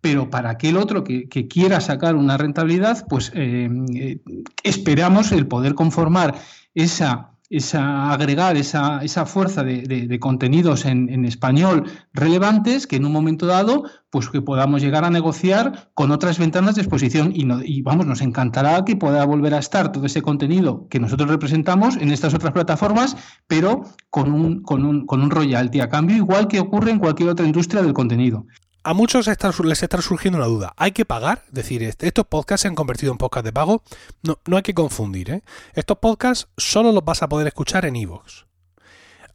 Pero 0.00 0.30
para 0.30 0.50
aquel 0.50 0.76
otro 0.76 1.02
que, 1.02 1.28
quiera 1.48 1.80
sacar 1.80 2.14
una 2.14 2.38
rentabilidad, 2.38 3.04
pues 3.08 3.32
eh, 3.34 3.68
eh, 3.94 4.20
esperamos 4.62 5.32
el 5.32 5.48
poder 5.48 5.74
conformar 5.74 6.36
esa, 6.72 7.29
esa 7.50 8.12
agregar 8.12 8.56
esa, 8.56 9.02
esa 9.02 9.26
fuerza 9.26 9.64
de, 9.64 10.18
contenidos 10.20 10.86
en, 10.86 11.24
español 11.24 11.84
relevantes 12.12 12.86
que 12.86 12.96
en 12.96 13.04
un 13.04 13.12
momento 13.12 13.46
dado, 13.46 13.84
pues 14.08 14.30
que 14.30 14.40
podamos 14.40 14.80
llegar 14.80 15.04
a 15.04 15.10
negociar 15.10 15.90
con 15.94 16.12
otras 16.12 16.38
ventanas 16.38 16.76
de 16.76 16.82
exposición. 16.82 17.32
Y, 17.34 17.46
y 17.64 17.82
vamos, 17.82 18.06
nos 18.06 18.20
encantará 18.20 18.84
que 18.84 18.94
pueda 18.94 19.24
volver 19.26 19.54
a 19.54 19.58
estar 19.58 19.90
todo 19.90 20.06
ese 20.06 20.22
contenido 20.22 20.86
que 20.88 21.00
nosotros 21.00 21.28
representamos 21.28 21.96
en 21.96 22.12
estas 22.12 22.34
otras 22.34 22.52
plataformas, 22.52 23.16
pero 23.48 23.82
con 24.10 24.32
un, 24.32 24.62
con 24.62 24.84
un, 24.84 25.04
con 25.04 25.20
un 25.20 25.30
royalty 25.30 25.80
a 25.80 25.88
cambio, 25.88 26.16
igual 26.16 26.46
que 26.46 26.60
ocurre 26.60 26.92
en 26.92 27.00
cualquier 27.00 27.30
otra 27.30 27.46
industria 27.46 27.82
del 27.82 27.92
contenido 27.92 28.46
a 28.82 28.94
muchos 28.94 29.26
les 29.26 29.82
está 29.82 30.02
surgiendo 30.02 30.38
una 30.38 30.46
duda. 30.46 30.72
¿Hay 30.76 30.92
que 30.92 31.04
pagar? 31.04 31.44
Es 31.48 31.54
decir, 31.54 31.82
estos 31.82 32.26
podcasts 32.26 32.62
se 32.62 32.68
han 32.68 32.74
convertido 32.74 33.12
en 33.12 33.18
podcast 33.18 33.44
de 33.44 33.52
pago. 33.52 33.82
No, 34.22 34.38
no 34.46 34.56
hay 34.56 34.62
que 34.62 34.74
confundir. 34.74 35.30
¿eh? 35.30 35.42
Estos 35.74 35.98
podcasts 35.98 36.48
solo 36.56 36.92
los 36.92 37.04
vas 37.04 37.22
a 37.22 37.28
poder 37.28 37.46
escuchar 37.46 37.84
en 37.84 37.96
iVoox. 37.96 38.44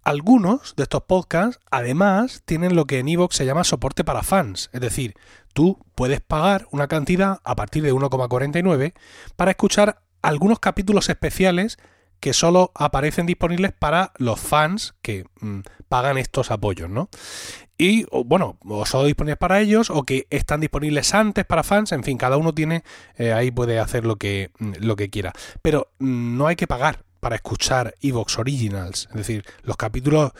Algunos 0.03 0.75
de 0.75 0.83
estos 0.83 1.03
podcasts, 1.03 1.59
además, 1.71 2.43
tienen 2.45 2.75
lo 2.75 2.85
que 2.85 2.99
en 2.99 3.07
iVoox 3.07 3.35
se 3.35 3.45
llama 3.45 3.63
soporte 3.63 4.03
para 4.03 4.23
fans. 4.23 4.69
Es 4.71 4.81
decir, 4.81 5.15
tú 5.53 5.79
puedes 5.95 6.21
pagar 6.21 6.67
una 6.71 6.87
cantidad 6.87 7.39
a 7.43 7.55
partir 7.55 7.83
de 7.83 7.93
1,49 7.93 8.93
para 9.35 9.51
escuchar 9.51 10.01
algunos 10.21 10.59
capítulos 10.59 11.09
especiales 11.09 11.77
que 12.19 12.33
solo 12.33 12.71
aparecen 12.75 13.25
disponibles 13.25 13.71
para 13.71 14.11
los 14.17 14.39
fans 14.39 14.95
que 15.01 15.25
mm, 15.41 15.59
pagan 15.89 16.17
estos 16.17 16.51
apoyos, 16.51 16.89
¿no? 16.89 17.09
Y 17.77 18.05
bueno, 18.25 18.57
o 18.65 18.85
solo 18.85 19.05
disponibles 19.05 19.37
para 19.37 19.59
ellos 19.59 19.89
o 19.89 20.03
que 20.03 20.27
están 20.29 20.61
disponibles 20.61 21.13
antes 21.13 21.45
para 21.45 21.63
fans, 21.63 21.91
en 21.91 22.03
fin, 22.03 22.17
cada 22.17 22.37
uno 22.37 22.53
tiene, 22.53 22.83
eh, 23.17 23.33
ahí 23.33 23.51
puede 23.51 23.79
hacer 23.79 24.05
lo 24.05 24.15
que, 24.15 24.51
mm, 24.59 24.73
lo 24.79 24.95
que 24.95 25.09
quiera. 25.09 25.33
Pero 25.61 25.89
mm, 25.99 26.37
no 26.37 26.47
hay 26.47 26.55
que 26.55 26.67
pagar 26.67 27.03
para 27.19 27.35
escuchar 27.35 27.95
Evox 28.01 28.37
Originals, 28.37 29.07
es 29.09 29.15
decir, 29.15 29.45
los 29.63 29.77
capítulos 29.77 30.31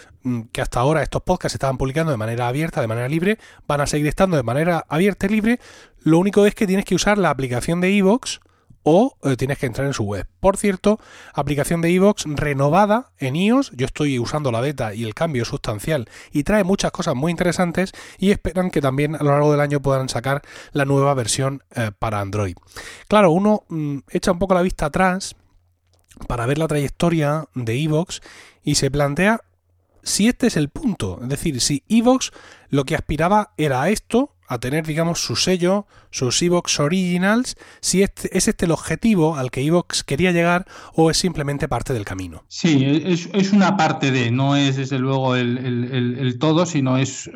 que 0.52 0.62
hasta 0.62 0.80
ahora 0.80 1.02
estos 1.02 1.24
podcasts 1.24 1.56
estaban 1.56 1.80
publicando 1.80 2.12
de 2.12 2.18
manera 2.18 2.48
abierta, 2.48 2.80
de 2.80 2.88
manera 2.88 3.10
libre, 3.10 3.40
van 3.68 3.82
a 3.82 3.88
seguir 3.88 4.06
estando 4.06 4.38
de 4.38 4.44
manera 4.44 4.86
abierta 4.88 5.26
y 5.26 5.30
libre. 5.30 5.60
Lo 6.04 6.20
único 6.20 6.46
es 6.46 6.54
que 6.54 6.68
tienes 6.68 6.86
que 6.86 6.94
usar 6.94 7.18
la 7.18 7.32
aplicación 7.32 7.82
de 7.82 7.98
Evox 7.98 8.40
o 8.86 9.18
eh, 9.24 9.36
tienes 9.36 9.58
que 9.58 9.66
entrar 9.66 9.88
en 9.88 9.94
su 9.94 10.04
web. 10.04 10.28
Por 10.40 10.58
cierto, 10.58 11.00
aplicación 11.34 11.82
de 11.82 11.90
iVoox 11.90 12.24
renovada 12.28 13.12
en 13.18 13.36
iOS, 13.36 13.72
yo 13.76 13.88
estoy 13.88 14.20
usando 14.20 14.52
la 14.52 14.62
beta 14.62 14.94
y 14.94 15.04
el 15.04 15.16
cambio 15.16 15.42
es 15.42 15.50
sustancial 15.50 16.08
y 16.32 16.44
trae 16.44 16.64
muchas 16.64 16.92
cosas 16.92 17.16
muy 17.16 17.32
interesantes 17.32 17.92
y 18.20 18.30
esperan 18.30 18.70
que 18.70 18.82
también 18.82 19.16
a 19.16 19.24
lo 19.24 19.32
largo 19.32 19.52
del 19.52 19.60
año 19.60 19.82
puedan 19.82 20.08
sacar 20.08 20.44
la 20.72 20.86
nueva 20.86 21.16
versión 21.16 21.64
eh, 21.76 21.92
para 21.98 22.22
Android. 22.22 22.56
Claro, 23.08 23.32
uno 23.32 23.64
mm, 23.70 23.98
echa 24.12 24.32
un 24.32 24.40
poco 24.40 24.54
la 24.54 24.62
vista 24.62 24.86
atrás 24.86 25.36
para 26.28 26.46
ver 26.46 26.60
la 26.60 26.68
trayectoria 26.68 27.48
de 27.56 27.76
iVoox 27.76 28.20
y 28.64 28.76
se 28.76 28.92
plantea 28.92 29.42
si 30.04 30.28
este 30.28 30.46
es 30.46 30.58
el 30.58 30.70
punto, 30.70 31.20
es 31.24 31.30
decir, 31.30 31.60
si 31.60 31.84
iVoox 31.88 32.30
lo 32.70 32.86
que 32.86 32.94
aspiraba 32.94 33.54
era 33.58 33.82
a 33.82 33.90
esto, 33.90 34.35
a 34.48 34.60
tener, 34.60 34.86
digamos, 34.86 35.20
su 35.20 35.36
sello, 35.36 35.88
sus 36.12 36.42
Evox 36.42 36.80
Originals, 36.80 37.58
si 37.82 38.04
este, 38.04 38.36
es 38.38 38.48
este 38.48 38.66
el 38.66 38.72
objetivo 38.72 39.36
al 39.36 39.52
que 39.52 39.62
Evox 39.62 40.04
quería 40.04 40.32
llegar 40.32 40.66
o 40.94 41.10
es 41.10 41.18
simplemente 41.18 41.68
parte 41.68 41.94
del 41.94 42.06
camino. 42.06 42.44
Sí, 42.48 42.84
es, 43.06 43.54
una 43.54 43.78
parte 43.78 44.12
de, 44.12 44.32
no 44.32 44.56
es 44.56 44.78
desde 44.78 45.00
luego 45.00 45.36
el, 45.36 46.38
todo, 46.40 46.66
sino 46.66 46.98
es 46.98 47.30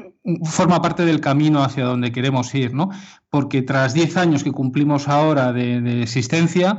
forma 0.43 0.81
parte 0.81 1.05
del 1.05 1.21
camino 1.21 1.63
hacia 1.63 1.85
donde 1.85 2.11
queremos 2.11 2.53
ir, 2.53 2.73
¿no? 2.73 2.89
Porque 3.29 3.61
tras 3.61 3.93
10 3.93 4.17
años 4.17 4.43
que 4.43 4.51
cumplimos 4.51 5.07
ahora 5.07 5.51
de, 5.53 5.81
de 5.81 6.03
existencia, 6.03 6.77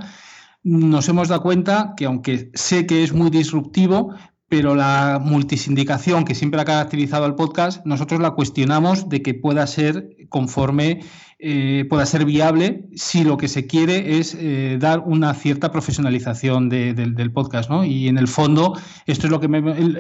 nos 0.63 1.09
hemos 1.09 1.29
dado 1.29 1.43
cuenta 1.43 1.95
que 1.97 2.05
aunque 2.05 2.51
sé 2.55 2.87
que 2.87 3.03
es 3.03 3.13
muy 3.13 3.31
disruptivo, 3.31 4.15
pero 4.51 4.75
la 4.75 5.21
multisindicación 5.23 6.25
que 6.25 6.35
siempre 6.35 6.61
ha 6.61 6.65
caracterizado 6.65 7.25
al 7.25 7.37
podcast, 7.37 7.87
nosotros 7.87 8.21
la 8.21 8.33
cuestionamos 8.33 9.09
de 9.09 9.23
que 9.23 9.33
pueda 9.33 9.65
ser 9.69 10.11
conforme, 10.31 11.01
eh, 11.43 11.87
pueda 11.89 12.05
ser 12.05 12.27
viable 12.27 12.85
si 12.95 13.25
lo 13.25 13.39
que 13.39 13.49
se 13.49 13.67
quiere 13.67 14.19
es 14.19 14.37
eh, 14.39 14.77
dar 14.79 15.01
una 15.01 15.33
cierta 15.33 15.73
profesionalización 15.73 16.69
del 16.69 17.33
podcast. 17.33 17.71
¿no? 17.71 17.83
Y 17.85 18.09
en 18.09 18.19
el 18.19 18.29
fondo, 18.29 18.79
esto 19.07 19.27
es 19.27 19.31
lo 19.31 19.41
que 19.41 19.47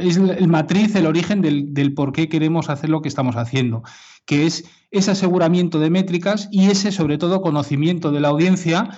es 0.01 0.17
el 0.17 0.49
matriz, 0.49 0.95
el 0.95 1.07
origen 1.07 1.41
del, 1.41 1.95
por 1.95 2.13
qué 2.13 2.29
queremos 2.29 2.69
hacer 2.69 2.91
lo 2.91 3.01
que 3.01 3.09
estamos 3.09 3.37
haciendo, 3.37 3.83
que 4.27 4.45
es 4.45 4.65
ese 4.91 5.13
aseguramiento 5.13 5.81
de 5.81 5.89
métricas 5.89 6.49
y 6.53 6.67
ese, 6.67 6.93
sobre 6.93 7.17
todo, 7.17 7.41
conocimiento 7.41 8.13
de 8.13 8.21
la 8.21 8.29
audiencia, 8.29 8.91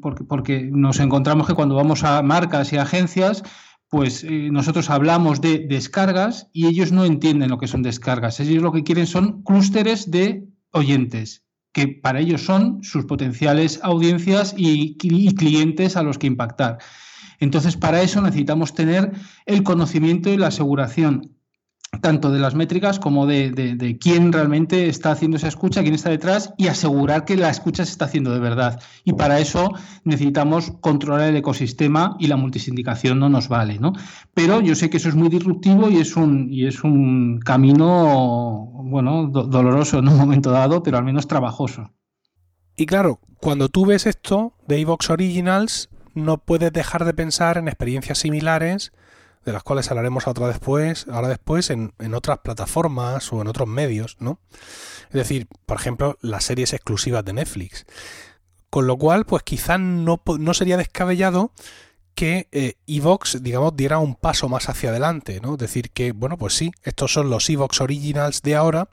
porque, 0.00 0.22
porque 0.22 0.68
nos 0.70 1.00
encontramos 1.00 1.48
que 1.48 1.54
cuando 1.54 1.74
vamos 1.74 2.04
a 2.04 2.22
marcas 2.22 2.72
y 2.72 2.76
agencias, 2.76 3.42
pues 3.88 4.22
eh, 4.24 4.50
nosotros 4.50 4.90
hablamos 4.90 5.40
de 5.40 5.60
descargas 5.60 6.48
y 6.52 6.66
ellos 6.66 6.92
no 6.92 7.04
entienden 7.04 7.50
lo 7.50 7.58
que 7.58 7.68
son 7.68 7.82
descargas. 7.82 8.38
Ellos 8.40 8.62
lo 8.62 8.72
que 8.72 8.82
quieren 8.82 9.06
son 9.06 9.42
clústeres 9.42 10.10
de 10.10 10.46
oyentes, 10.72 11.44
que 11.72 11.88
para 11.88 12.20
ellos 12.20 12.42
son 12.42 12.82
sus 12.82 13.06
potenciales 13.06 13.80
audiencias 13.82 14.54
y, 14.56 14.96
y 15.00 15.34
clientes 15.34 15.96
a 15.96 16.02
los 16.02 16.18
que 16.18 16.26
impactar. 16.26 16.78
Entonces, 17.40 17.76
para 17.76 18.02
eso 18.02 18.20
necesitamos 18.20 18.74
tener 18.74 19.12
el 19.46 19.62
conocimiento 19.62 20.28
y 20.30 20.36
la 20.36 20.48
aseguración 20.48 21.37
tanto 22.00 22.30
de 22.30 22.38
las 22.38 22.54
métricas 22.54 22.98
como 22.98 23.26
de, 23.26 23.98
quién 24.00 24.32
realmente 24.32 24.88
está 24.88 25.10
haciendo 25.10 25.36
esa 25.36 25.48
escucha, 25.48 25.82
quién 25.82 25.94
está 25.94 26.10
detrás 26.10 26.52
y 26.56 26.68
asegurar 26.68 27.24
que 27.24 27.36
la 27.36 27.50
escucha 27.50 27.84
se 27.84 27.92
está 27.92 28.04
haciendo 28.04 28.32
de 28.32 28.40
verdad. 28.40 28.80
Y 29.04 29.14
para 29.14 29.40
eso 29.40 29.72
necesitamos 30.04 30.72
controlar 30.80 31.28
el 31.28 31.36
ecosistema 31.36 32.16
y 32.18 32.26
la 32.28 32.36
multisindicación 32.36 33.18
no 33.18 33.28
nos 33.28 33.48
vale, 33.48 33.78
¿no? 33.78 33.92
Pero 34.34 34.60
yo 34.60 34.74
sé 34.74 34.90
que 34.90 34.98
eso 34.98 35.08
es 35.08 35.14
muy 35.14 35.28
disruptivo 35.28 35.90
y 35.90 35.96
es 35.98 36.16
un, 36.16 36.52
y 36.52 36.66
es 36.66 36.84
un 36.84 37.40
camino, 37.40 38.70
bueno, 38.84 39.26
doloroso 39.28 39.98
en 39.98 40.08
un 40.08 40.16
momento 40.16 40.50
dado, 40.50 40.82
pero 40.82 40.98
al 40.98 41.04
menos 41.04 41.26
trabajoso. 41.26 41.92
Y 42.76 42.86
claro, 42.86 43.18
cuando 43.40 43.68
tú 43.68 43.86
ves 43.86 44.06
esto 44.06 44.54
de 44.68 44.78
Evox 44.80 45.10
Originals, 45.10 45.88
no 46.14 46.38
puedes 46.38 46.72
dejar 46.72 47.04
de 47.04 47.14
pensar 47.14 47.58
en 47.58 47.68
experiencias 47.68 48.18
similares 48.18 48.92
de 49.44 49.52
las 49.52 49.62
cuales 49.62 49.90
hablaremos 49.90 50.26
ahora 50.26 50.48
después, 50.48 51.06
ahora 51.10 51.28
después 51.28 51.70
en, 51.70 51.92
en, 51.98 52.14
otras 52.14 52.38
plataformas 52.38 53.32
o 53.32 53.40
en 53.40 53.48
otros 53.48 53.68
medios, 53.68 54.16
¿no? 54.20 54.40
Es 55.08 55.14
decir, 55.14 55.48
por 55.66 55.78
ejemplo, 55.78 56.18
las 56.20 56.44
series 56.44 56.72
exclusivas 56.72 57.24
de 57.24 57.32
Netflix. 57.32 57.86
Con 58.70 58.86
lo 58.86 58.98
cual, 58.98 59.24
pues 59.24 59.42
quizás 59.42 59.80
no, 59.80 60.20
no 60.38 60.54
sería 60.54 60.76
descabellado 60.76 61.52
que 62.18 62.48
eh, 62.50 62.74
Evox, 62.88 63.44
digamos, 63.44 63.76
diera 63.76 63.98
un 63.98 64.16
paso 64.16 64.48
más 64.48 64.68
hacia 64.68 64.90
adelante, 64.90 65.38
¿no? 65.40 65.56
Decir 65.56 65.92
que, 65.92 66.10
bueno, 66.10 66.36
pues 66.36 66.52
sí, 66.54 66.72
estos 66.82 67.12
son 67.12 67.30
los 67.30 67.48
Evox 67.48 67.80
Originals 67.80 68.42
de 68.42 68.56
ahora, 68.56 68.88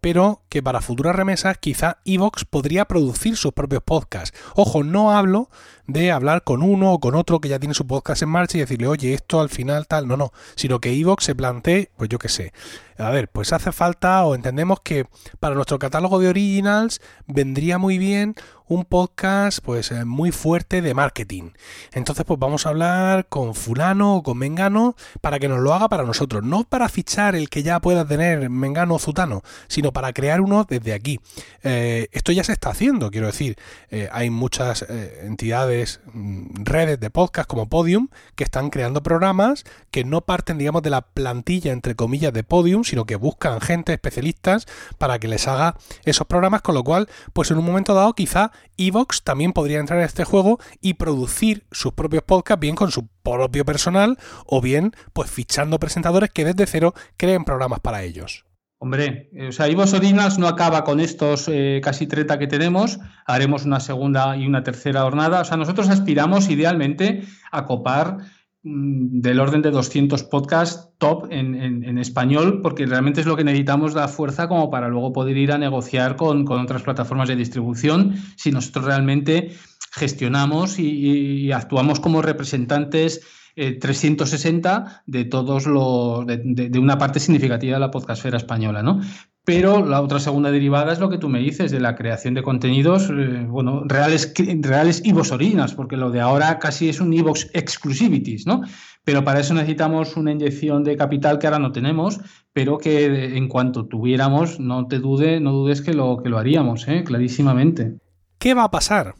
pero 0.00 0.44
que 0.48 0.62
para 0.62 0.80
futuras 0.80 1.14
remesas 1.14 1.58
quizá 1.58 1.98
Evox 2.06 2.46
podría 2.46 2.86
producir 2.86 3.36
sus 3.36 3.52
propios 3.52 3.82
podcasts. 3.84 4.34
Ojo, 4.54 4.82
no 4.82 5.10
hablo 5.10 5.50
de 5.86 6.12
hablar 6.12 6.42
con 6.44 6.62
uno 6.62 6.92
o 6.92 7.00
con 7.00 7.14
otro 7.14 7.40
que 7.40 7.48
ya 7.48 7.58
tiene 7.58 7.74
su 7.74 7.86
podcast 7.86 8.22
en 8.22 8.30
marcha 8.30 8.56
y 8.56 8.60
decirle, 8.60 8.86
oye, 8.86 9.14
esto 9.14 9.40
al 9.40 9.50
final 9.50 9.86
tal, 9.86 10.08
no, 10.08 10.16
no, 10.16 10.32
sino 10.54 10.80
que 10.80 10.92
Evox 10.92 11.24
se 11.24 11.34
plantee, 11.34 11.90
pues 11.96 12.08
yo 12.08 12.18
qué 12.18 12.28
sé, 12.28 12.52
a 12.96 13.10
ver, 13.10 13.28
pues 13.28 13.52
hace 13.52 13.72
falta 13.72 14.24
o 14.24 14.34
entendemos 14.34 14.80
que 14.80 15.06
para 15.40 15.54
nuestro 15.54 15.78
catálogo 15.78 16.20
de 16.20 16.28
originals 16.28 17.00
vendría 17.26 17.78
muy 17.78 17.98
bien 17.98 18.34
un 18.66 18.86
podcast 18.86 19.58
pues 19.62 19.90
eh, 19.90 20.04
muy 20.04 20.30
fuerte 20.30 20.80
de 20.80 20.94
marketing. 20.94 21.50
Entonces 21.92 22.24
pues 22.24 22.38
vamos 22.38 22.64
a 22.64 22.70
hablar 22.70 23.26
con 23.26 23.54
fulano 23.54 24.16
o 24.16 24.22
con 24.22 24.38
mengano 24.38 24.96
para 25.20 25.38
que 25.38 25.48
nos 25.48 25.60
lo 25.60 25.74
haga 25.74 25.88
para 25.88 26.04
nosotros, 26.04 26.42
no 26.44 26.64
para 26.64 26.88
fichar 26.88 27.34
el 27.34 27.50
que 27.50 27.62
ya 27.62 27.80
pueda 27.80 28.06
tener 28.06 28.48
mengano 28.48 28.94
o 28.94 28.98
zutano, 28.98 29.42
sino 29.66 29.92
para 29.92 30.12
crear 30.12 30.40
uno 30.40 30.64
desde 30.64 30.94
aquí. 30.94 31.20
Eh, 31.62 32.08
esto 32.12 32.32
ya 32.32 32.44
se 32.44 32.52
está 32.52 32.70
haciendo, 32.70 33.10
quiero 33.10 33.26
decir, 33.26 33.56
eh, 33.90 34.08
hay 34.12 34.30
muchas 34.30 34.82
entidades, 34.88 35.73
mm, 36.12 36.64
redes 36.64 37.00
de 37.00 37.10
podcast 37.10 37.48
como 37.48 37.68
Podium 37.68 38.08
que 38.34 38.44
están 38.44 38.70
creando 38.70 39.02
programas 39.02 39.64
que 39.90 40.04
no 40.04 40.20
parten 40.22 40.58
digamos 40.58 40.82
de 40.82 40.90
la 40.90 41.02
plantilla 41.02 41.72
entre 41.72 41.94
comillas 41.94 42.32
de 42.32 42.44
Podium, 42.44 42.84
sino 42.84 43.04
que 43.04 43.16
buscan 43.16 43.60
gente 43.60 43.92
especialistas 43.92 44.66
para 44.98 45.18
que 45.18 45.28
les 45.28 45.48
haga 45.48 45.76
esos 46.04 46.26
programas, 46.26 46.62
con 46.62 46.74
lo 46.74 46.84
cual 46.84 47.08
pues 47.32 47.50
en 47.50 47.58
un 47.58 47.64
momento 47.64 47.94
dado 47.94 48.14
quizá 48.14 48.52
Evox 48.76 49.22
también 49.22 49.52
podría 49.52 49.80
entrar 49.80 49.98
en 49.98 50.06
este 50.06 50.24
juego 50.24 50.58
y 50.80 50.94
producir 50.94 51.64
sus 51.70 51.92
propios 51.92 52.22
podcasts 52.22 52.60
bien 52.60 52.76
con 52.76 52.90
su 52.90 53.06
propio 53.22 53.64
personal 53.64 54.18
o 54.46 54.60
bien 54.60 54.94
pues 55.12 55.30
fichando 55.30 55.78
presentadores 55.78 56.30
que 56.30 56.44
desde 56.44 56.66
cero 56.66 56.94
creen 57.16 57.44
programas 57.44 57.80
para 57.80 58.02
ellos. 58.02 58.44
Hombre, 58.84 59.30
eh, 59.32 59.48
o 59.48 59.52
sea, 59.52 59.66
Ivo 59.70 59.86
Sorinas 59.86 60.38
no 60.38 60.46
acaba 60.46 60.84
con 60.84 61.00
estos 61.00 61.48
eh, 61.48 61.80
casi 61.82 62.06
30 62.06 62.38
que 62.38 62.46
tenemos, 62.46 62.98
haremos 63.24 63.64
una 63.64 63.80
segunda 63.80 64.36
y 64.36 64.46
una 64.46 64.62
tercera 64.62 65.00
jornada. 65.00 65.40
O 65.40 65.44
sea, 65.46 65.56
nosotros 65.56 65.88
aspiramos 65.88 66.50
idealmente 66.50 67.22
a 67.50 67.64
copar 67.64 68.18
mm, 68.62 69.22
del 69.22 69.40
orden 69.40 69.62
de 69.62 69.70
200 69.70 70.24
podcasts 70.24 70.90
top 70.98 71.28
en, 71.30 71.96
español, 71.96 72.60
porque 72.60 72.84
realmente 72.84 73.22
es 73.22 73.26
lo 73.26 73.36
que 73.36 73.44
necesitamos 73.44 73.94
dar 73.94 74.10
fuerza 74.10 74.48
como 74.48 74.70
para 74.70 74.88
luego 74.88 75.14
poder 75.14 75.38
ir 75.38 75.52
a 75.52 75.56
negociar 75.56 76.16
con, 76.16 76.46
otras 76.46 76.82
plataformas 76.82 77.28
de 77.28 77.36
distribución 77.36 78.16
si 78.36 78.52
nosotros 78.52 78.84
realmente 78.84 79.52
gestionamos 79.92 80.78
y 80.78 81.50
actuamos 81.52 82.00
como 82.00 82.20
representantes 82.20 83.22
360 83.54 84.84
eh, 84.86 85.02
de 85.06 85.24
todos 85.24 85.66
los 85.66 86.26
de, 86.26 86.78
una 86.78 86.98
parte 86.98 87.20
significativa 87.20 87.74
de 87.74 87.80
la 87.80 87.90
podcastfera 87.90 88.36
española, 88.36 88.82
¿no? 88.82 89.00
Pero 89.44 89.84
la 89.84 90.00
otra 90.00 90.20
segunda 90.20 90.50
derivada 90.50 90.92
es 90.92 91.00
lo 91.00 91.10
que 91.10 91.18
tú 91.18 91.28
me 91.28 91.38
dices 91.38 91.70
de 91.70 91.78
la 91.78 91.94
creación 91.96 92.32
de 92.32 92.42
contenidos, 92.42 93.10
eh, 93.10 93.44
bueno, 93.46 93.82
reales, 93.84 94.32
reales 94.60 95.02
orinas, 95.30 95.74
porque 95.74 95.98
lo 95.98 96.10
de 96.10 96.20
ahora 96.20 96.58
casi 96.58 96.88
es 96.88 96.98
un 96.98 97.12
Evox 97.12 97.50
exclusivities, 97.52 98.46
¿no? 98.46 98.62
Pero 99.04 99.22
para 99.22 99.40
eso 99.40 99.52
necesitamos 99.52 100.16
una 100.16 100.32
inyección 100.32 100.82
de 100.82 100.96
capital 100.96 101.38
que 101.38 101.46
ahora 101.46 101.58
no 101.58 101.72
tenemos, 101.72 102.20
pero 102.54 102.78
que 102.78 103.36
en 103.36 103.48
cuanto 103.48 103.86
tuviéramos, 103.86 104.58
no 104.60 104.86
te 104.86 104.98
dude, 104.98 105.40
no 105.40 105.52
dudes 105.52 105.82
que 105.82 105.92
lo, 105.92 106.22
que 106.22 106.30
lo 106.30 106.38
haríamos, 106.38 106.88
¿eh? 106.88 107.04
clarísimamente. 107.04 107.98
¿Qué 108.38 108.54
va 108.54 108.64
a 108.64 108.70
pasar? 108.70 109.14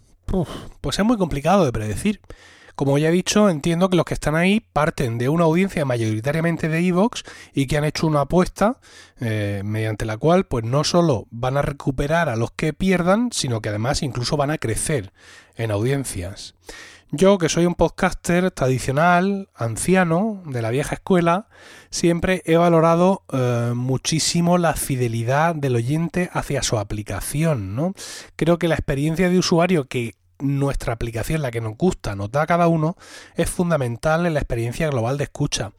pues 0.80 0.98
es 0.98 1.04
muy 1.04 1.16
complicado 1.16 1.64
de 1.64 1.72
predecir. 1.72 2.20
Como 2.74 2.98
ya 2.98 3.08
he 3.08 3.12
dicho, 3.12 3.48
entiendo 3.48 3.88
que 3.88 3.96
los 3.96 4.04
que 4.04 4.14
están 4.14 4.34
ahí 4.34 4.60
parten 4.72 5.16
de 5.18 5.28
una 5.28 5.44
audiencia 5.44 5.84
mayoritariamente 5.84 6.68
de 6.68 6.80
Evox 6.80 7.22
y 7.52 7.66
que 7.66 7.76
han 7.76 7.84
hecho 7.84 8.06
una 8.06 8.22
apuesta 8.22 8.80
eh, 9.20 9.62
mediante 9.64 10.04
la 10.04 10.16
cual 10.16 10.44
pues 10.44 10.64
no 10.64 10.82
solo 10.82 11.26
van 11.30 11.56
a 11.56 11.62
recuperar 11.62 12.28
a 12.28 12.36
los 12.36 12.50
que 12.50 12.72
pierdan, 12.72 13.30
sino 13.32 13.60
que 13.60 13.68
además 13.68 14.02
incluso 14.02 14.36
van 14.36 14.50
a 14.50 14.58
crecer 14.58 15.12
en 15.56 15.70
audiencias. 15.70 16.54
Yo, 17.16 17.38
que 17.38 17.48
soy 17.48 17.64
un 17.64 17.76
podcaster 17.76 18.50
tradicional, 18.50 19.48
anciano, 19.54 20.42
de 20.46 20.60
la 20.60 20.70
vieja 20.70 20.96
escuela, 20.96 21.46
siempre 21.88 22.42
he 22.44 22.56
valorado 22.56 23.22
eh, 23.32 23.72
muchísimo 23.76 24.58
la 24.58 24.74
fidelidad 24.74 25.54
del 25.54 25.76
oyente 25.76 26.28
hacia 26.32 26.64
su 26.64 26.76
aplicación, 26.76 27.76
¿no? 27.76 27.94
Creo 28.34 28.58
que 28.58 28.66
la 28.66 28.74
experiencia 28.74 29.28
de 29.30 29.38
usuario 29.38 29.86
que 29.86 30.16
nuestra 30.38 30.92
aplicación, 30.92 31.42
la 31.42 31.50
que 31.50 31.60
nos 31.60 31.76
gusta, 31.76 32.16
nos 32.16 32.30
da 32.30 32.42
a 32.42 32.46
cada 32.46 32.68
uno, 32.68 32.96
es 33.36 33.50
fundamental 33.50 34.26
en 34.26 34.34
la 34.34 34.40
experiencia 34.40 34.88
global 34.88 35.18
de 35.18 35.24
escucha. 35.24 35.72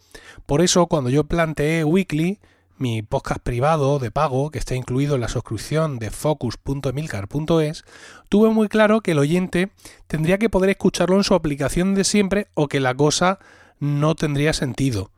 Por 0.46 0.62
eso, 0.62 0.88
cuando 0.88 1.10
yo 1.10 1.26
planteé 1.26 1.84
Weekly, 1.84 2.40
mi 2.78 3.02
podcast 3.02 3.42
privado 3.42 4.00
de 4.00 4.12
pago, 4.12 4.52
que 4.52 4.60
está 4.60 4.76
incluido 4.76 5.16
en 5.16 5.22
la 5.22 5.30
suscripción 5.30 5.98
de 5.98 6.12
focus.emilcar.es, 6.12 7.86
tuve 8.28 8.50
muy 8.50 8.68
claro 8.68 9.02
que 9.02 9.12
el 9.12 9.20
oyente 9.20 9.70
tendría 10.08 10.38
que 10.38 10.50
poder 10.50 10.72
escucharlo 10.72 11.16
en 11.16 11.24
su 11.24 11.36
aplicación 11.36 11.96
de 11.96 12.04
siempre 12.04 12.48
o 12.54 12.68
que 12.68 12.80
la 12.80 12.94
cosa 12.94 13.40
no 13.80 14.16
tendría 14.16 14.54
sentido. 14.54 15.12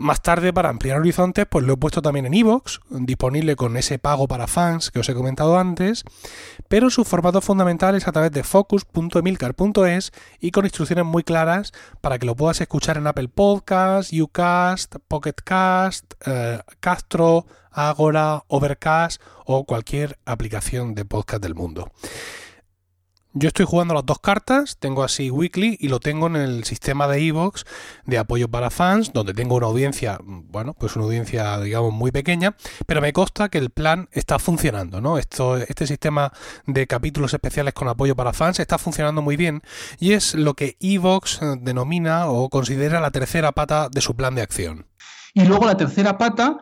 Más 0.00 0.22
tarde, 0.22 0.54
para 0.54 0.70
ampliar 0.70 0.98
horizontes, 0.98 1.44
pues 1.44 1.66
lo 1.66 1.74
he 1.74 1.76
puesto 1.76 2.00
también 2.00 2.24
en 2.24 2.32
iVoox, 2.32 2.78
disponible 2.88 3.54
con 3.54 3.76
ese 3.76 3.98
pago 3.98 4.26
para 4.26 4.46
fans 4.46 4.90
que 4.90 4.98
os 4.98 5.08
he 5.10 5.14
comentado 5.14 5.58
antes, 5.58 6.04
pero 6.68 6.88
su 6.88 7.04
formato 7.04 7.42
fundamental 7.42 7.94
es 7.94 8.08
a 8.08 8.12
través 8.12 8.32
de 8.32 8.42
focus.emilcar.es 8.42 10.12
y 10.40 10.52
con 10.52 10.64
instrucciones 10.64 11.04
muy 11.04 11.22
claras 11.22 11.72
para 12.00 12.18
que 12.18 12.24
lo 12.24 12.34
puedas 12.34 12.62
escuchar 12.62 12.96
en 12.96 13.08
Apple 13.08 13.28
Podcasts, 13.28 14.10
Ucast, 14.18 14.96
Pocketcast, 15.06 16.14
eh, 16.24 16.60
Castro, 16.80 17.44
Agora, 17.70 18.42
Overcast 18.48 19.20
o 19.44 19.66
cualquier 19.66 20.18
aplicación 20.24 20.94
de 20.94 21.04
podcast 21.04 21.42
del 21.42 21.54
mundo. 21.54 21.92
Yo 23.32 23.46
estoy 23.46 23.64
jugando 23.64 23.94
las 23.94 24.04
dos 24.04 24.18
cartas, 24.18 24.76
tengo 24.80 25.04
así 25.04 25.30
Weekly 25.30 25.76
y 25.78 25.86
lo 25.86 26.00
tengo 26.00 26.26
en 26.26 26.34
el 26.34 26.64
sistema 26.64 27.06
de 27.06 27.24
Evox 27.28 27.64
de 28.04 28.18
apoyo 28.18 28.48
para 28.48 28.70
fans, 28.70 29.12
donde 29.12 29.34
tengo 29.34 29.54
una 29.54 29.66
audiencia, 29.66 30.18
bueno, 30.20 30.74
pues 30.74 30.96
una 30.96 31.04
audiencia, 31.04 31.60
digamos, 31.60 31.92
muy 31.92 32.10
pequeña, 32.10 32.56
pero 32.86 33.00
me 33.00 33.12
consta 33.12 33.48
que 33.48 33.58
el 33.58 33.70
plan 33.70 34.08
está 34.10 34.40
funcionando, 34.40 35.00
¿no? 35.00 35.16
Esto, 35.16 35.58
este 35.58 35.86
sistema 35.86 36.32
de 36.66 36.88
capítulos 36.88 37.32
especiales 37.32 37.72
con 37.72 37.86
apoyo 37.86 38.16
para 38.16 38.32
fans 38.32 38.58
está 38.58 38.78
funcionando 38.78 39.22
muy 39.22 39.36
bien 39.36 39.62
y 40.00 40.14
es 40.14 40.34
lo 40.34 40.54
que 40.54 40.76
Evox 40.80 41.40
eh, 41.40 41.54
denomina 41.60 42.26
o 42.26 42.48
considera 42.48 42.98
la 42.98 43.12
tercera 43.12 43.52
pata 43.52 43.88
de 43.92 44.00
su 44.00 44.16
plan 44.16 44.34
de 44.34 44.42
acción. 44.42 44.86
Y 45.34 45.44
luego 45.44 45.66
la 45.66 45.76
tercera 45.76 46.18
pata 46.18 46.58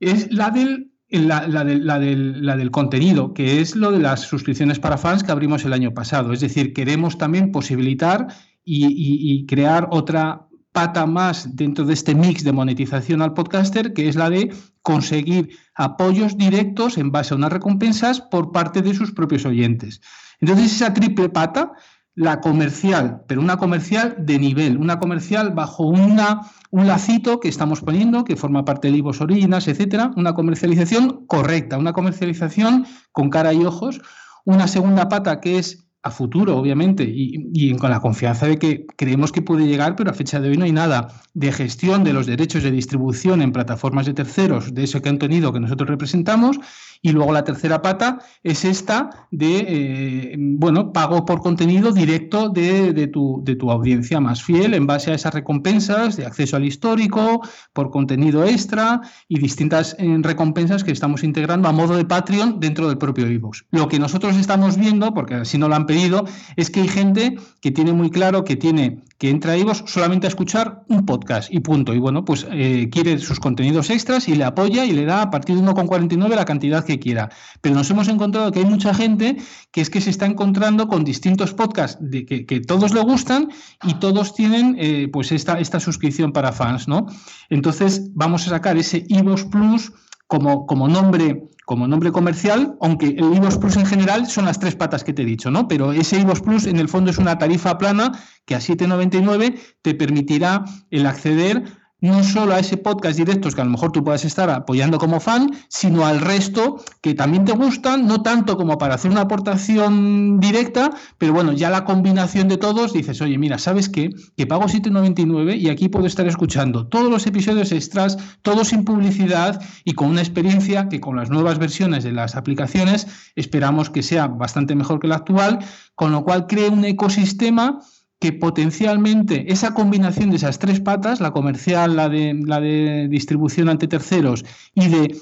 es 0.00 0.32
la 0.32 0.48
del 0.48 0.97
la, 1.10 1.46
la, 1.46 1.64
del, 1.98 2.70
contenido, 2.70 3.32
que 3.32 3.60
es 3.60 3.74
lo 3.74 3.90
de 3.90 3.98
las 3.98 4.20
suscripciones 4.20 4.78
para 4.78 4.98
fans 4.98 5.24
que 5.24 5.32
abrimos 5.32 5.64
el 5.64 5.72
año 5.72 5.94
pasado. 5.94 6.32
Es 6.32 6.40
decir, 6.40 6.74
queremos 6.74 7.16
también 7.16 7.50
posibilitar 7.50 8.28
y, 8.64 9.46
crear 9.46 9.88
otra 9.90 10.46
pata 10.72 11.06
más 11.06 11.56
dentro 11.56 11.86
de 11.86 11.94
este 11.94 12.14
mix 12.14 12.44
de 12.44 12.52
monetización 12.52 13.22
al 13.22 13.32
podcaster, 13.32 13.94
que 13.94 14.08
es 14.08 14.16
la 14.16 14.28
de 14.28 14.52
conseguir 14.82 15.56
apoyos 15.74 16.36
directos 16.36 16.98
en 16.98 17.10
base 17.10 17.32
a 17.32 17.36
unas 17.38 17.52
recompensas 17.52 18.20
por 18.20 18.52
parte 18.52 18.82
de 18.82 18.94
sus 18.94 19.12
propios 19.12 19.46
oyentes. 19.46 20.02
Entonces, 20.40 20.72
esa 20.72 20.92
triple 20.92 21.30
pata 21.30 21.72
la 22.18 22.40
comercial, 22.40 23.22
pero 23.28 23.40
una 23.40 23.58
comercial 23.58 24.16
de 24.18 24.40
nivel, 24.40 24.76
una 24.76 24.98
comercial 24.98 25.52
bajo 25.54 25.84
una, 25.84 26.40
un 26.72 26.88
lacito 26.88 27.38
que 27.38 27.46
estamos 27.48 27.80
poniendo, 27.80 28.24
que 28.24 28.34
forma 28.34 28.64
parte 28.64 28.88
de 28.88 28.94
Libos 28.94 29.20
Originals, 29.20 29.68
etcétera, 29.68 30.10
una 30.16 30.32
comercialización 30.34 31.26
correcta, 31.28 31.78
una 31.78 31.92
comercialización 31.92 32.86
con 33.12 33.30
cara 33.30 33.52
y 33.52 33.64
ojos, 33.64 34.00
una 34.44 34.66
segunda 34.66 35.08
pata 35.08 35.40
que 35.40 35.58
es 35.58 35.88
a 36.02 36.10
futuro, 36.10 36.56
obviamente, 36.56 37.04
y, 37.08 37.76
con 37.76 37.90
la 37.90 38.00
confianza 38.00 38.46
de 38.46 38.58
que 38.58 38.86
creemos 38.96 39.30
que 39.30 39.42
puede 39.42 39.68
llegar, 39.68 39.94
pero 39.94 40.10
a 40.10 40.14
fecha 40.14 40.40
de 40.40 40.48
hoy 40.48 40.56
no 40.56 40.64
hay 40.64 40.72
nada 40.72 41.08
de 41.34 41.52
gestión 41.52 42.02
de 42.02 42.12
los 42.12 42.26
derechos 42.26 42.64
de 42.64 42.72
distribución 42.72 43.42
en 43.42 43.52
plataformas 43.52 44.06
de 44.06 44.14
terceros, 44.14 44.74
de 44.74 44.82
eso 44.82 45.00
que 45.00 45.08
han 45.08 45.18
tenido 45.18 45.52
que 45.52 45.60
nosotros 45.60 45.88
representamos, 45.88 46.58
y 47.02 47.12
luego 47.12 47.32
la 47.32 47.44
tercera 47.44 47.82
pata 47.82 48.18
es 48.42 48.64
esta 48.64 49.28
de, 49.30 49.64
eh, 49.68 50.36
bueno, 50.38 50.92
pago 50.92 51.24
por 51.24 51.40
contenido 51.40 51.92
directo 51.92 52.48
de, 52.48 53.06
tu, 53.08 53.40
de 53.44 53.56
tu 53.56 53.70
audiencia 53.70 54.20
más 54.20 54.42
fiel 54.42 54.74
en 54.74 54.86
base 54.86 55.10
a 55.10 55.14
esas 55.14 55.34
recompensas 55.34 56.16
de 56.16 56.26
acceso 56.26 56.56
al 56.56 56.64
histórico, 56.64 57.42
por 57.72 57.90
contenido 57.90 58.44
extra 58.44 59.00
y 59.28 59.38
distintas 59.38 59.96
eh, 59.98 60.16
recompensas 60.20 60.84
que 60.84 60.92
estamos 60.92 61.22
integrando 61.24 61.68
a 61.68 61.72
modo 61.72 61.96
de 61.96 62.04
Patreon 62.04 62.60
dentro 62.60 62.88
del 62.88 62.98
propio 62.98 63.30
iVoox. 63.30 63.64
Lo 63.70 63.88
que 63.88 63.98
nosotros 63.98 64.36
estamos 64.36 64.76
viendo, 64.76 65.14
porque 65.14 65.34
así 65.34 65.58
no 65.58 65.68
lo 65.68 65.74
han 65.74 65.86
pedido, 65.86 66.24
es 66.56 66.70
que 66.70 66.80
hay 66.80 66.88
gente 66.88 67.36
que 67.60 67.70
tiene 67.70 67.92
muy 67.92 68.10
claro 68.10 68.44
que 68.44 68.56
tiene 68.56 69.02
que 69.18 69.30
entra 69.30 69.52
a 69.52 69.56
iVoox 69.56 69.82
solamente 69.86 70.26
a 70.26 70.30
escuchar 70.30 70.84
un 70.88 71.04
podcast 71.04 71.52
y 71.52 71.58
punto. 71.60 71.92
Y 71.92 71.98
bueno, 71.98 72.24
pues 72.24 72.46
eh, 72.50 72.88
quiere 72.90 73.18
sus 73.18 73.40
contenidos 73.40 73.90
extras 73.90 74.28
y 74.28 74.36
le 74.36 74.44
apoya 74.44 74.84
y 74.84 74.92
le 74.92 75.04
da 75.04 75.22
a 75.22 75.30
partir 75.30 75.56
de 75.56 75.62
1,49 75.62 76.36
la 76.36 76.44
cantidad 76.44 76.84
que 76.84 77.00
quiera. 77.00 77.28
Pero 77.60 77.74
nos 77.74 77.90
hemos 77.90 78.08
encontrado 78.08 78.52
que 78.52 78.60
hay 78.60 78.64
mucha 78.64 78.94
gente 78.94 79.36
que 79.72 79.80
es 79.80 79.90
que 79.90 80.00
se 80.00 80.10
está 80.10 80.26
encontrando 80.26 80.86
con 80.86 81.04
distintos 81.04 81.52
podcasts 81.52 81.98
de 82.00 82.24
que, 82.24 82.60
todos 82.60 82.92
le 82.92 83.00
gustan 83.00 83.48
y 83.84 83.94
todos 83.94 84.34
tienen 84.34 84.76
eh, 84.78 85.08
pues 85.12 85.32
esta, 85.32 85.58
esta 85.58 85.80
suscripción 85.80 86.32
para 86.32 86.52
fans, 86.52 86.86
¿no? 86.86 87.06
Entonces 87.50 88.10
vamos 88.14 88.46
a 88.46 88.50
sacar 88.50 88.76
ese 88.76 89.04
Ivos 89.08 89.44
Plus 89.44 89.92
como, 90.28 90.66
como 90.66 90.86
nombre 90.86 91.48
como 91.68 91.86
nombre 91.86 92.12
comercial, 92.12 92.78
aunque 92.80 93.08
el 93.08 93.34
IVOS 93.34 93.58
Plus 93.58 93.76
en 93.76 93.84
general 93.84 94.26
son 94.26 94.46
las 94.46 94.58
tres 94.58 94.74
patas 94.74 95.04
que 95.04 95.12
te 95.12 95.20
he 95.20 95.26
dicho, 95.26 95.50
¿no? 95.50 95.68
Pero 95.68 95.92
ese 95.92 96.18
IVOS 96.18 96.40
Plus 96.40 96.64
en 96.64 96.78
el 96.78 96.88
fondo 96.88 97.10
es 97.10 97.18
una 97.18 97.36
tarifa 97.36 97.76
plana 97.76 98.18
que 98.46 98.54
a 98.54 98.58
7,99 98.58 99.60
te 99.82 99.94
permitirá 99.94 100.64
el 100.90 101.04
acceder 101.04 101.64
no 102.00 102.22
solo 102.22 102.54
a 102.54 102.60
ese 102.60 102.76
podcast 102.76 103.18
directos 103.18 103.54
que 103.54 103.60
a 103.60 103.64
lo 103.64 103.70
mejor 103.70 103.92
tú 103.92 104.04
puedas 104.04 104.24
estar 104.24 104.48
apoyando 104.50 104.98
como 104.98 105.20
fan, 105.20 105.50
sino 105.68 106.06
al 106.06 106.20
resto 106.20 106.82
que 107.00 107.14
también 107.14 107.44
te 107.44 107.52
gustan, 107.52 108.06
no 108.06 108.22
tanto 108.22 108.56
como 108.56 108.78
para 108.78 108.94
hacer 108.94 109.10
una 109.10 109.22
aportación 109.22 110.38
directa, 110.38 110.90
pero 111.18 111.32
bueno, 111.32 111.52
ya 111.52 111.70
la 111.70 111.84
combinación 111.84 112.48
de 112.48 112.56
todos 112.56 112.92
dices, 112.92 113.20
oye, 113.20 113.36
mira, 113.38 113.58
¿sabes 113.58 113.88
qué? 113.88 114.10
Que 114.36 114.46
pago 114.46 114.64
7,99 114.64 115.58
y 115.58 115.68
aquí 115.68 115.88
puedo 115.88 116.06
estar 116.06 116.26
escuchando 116.26 116.86
todos 116.86 117.10
los 117.10 117.26
episodios 117.26 117.72
extras, 117.72 118.16
todos 118.42 118.68
sin 118.68 118.84
publicidad 118.84 119.60
y 119.84 119.94
con 119.94 120.08
una 120.08 120.20
experiencia 120.20 120.88
que 120.88 121.00
con 121.00 121.16
las 121.16 121.30
nuevas 121.30 121.58
versiones 121.58 122.04
de 122.04 122.12
las 122.12 122.36
aplicaciones 122.36 123.06
esperamos 123.34 123.90
que 123.90 124.02
sea 124.02 124.28
bastante 124.28 124.74
mejor 124.74 125.00
que 125.00 125.08
la 125.08 125.16
actual, 125.16 125.58
con 125.94 126.12
lo 126.12 126.22
cual 126.22 126.46
crea 126.46 126.70
un 126.70 126.84
ecosistema 126.84 127.80
que 128.20 128.32
potencialmente 128.32 129.52
esa 129.52 129.74
combinación 129.74 130.30
de 130.30 130.36
esas 130.36 130.58
tres 130.58 130.80
patas, 130.80 131.20
la 131.20 131.30
comercial, 131.30 131.96
la 131.96 132.08
de, 132.08 132.34
la 132.44 132.60
de 132.60 133.08
distribución 133.08 133.68
ante 133.68 133.88
terceros 133.88 134.44
y 134.74 134.88
de 134.88 135.16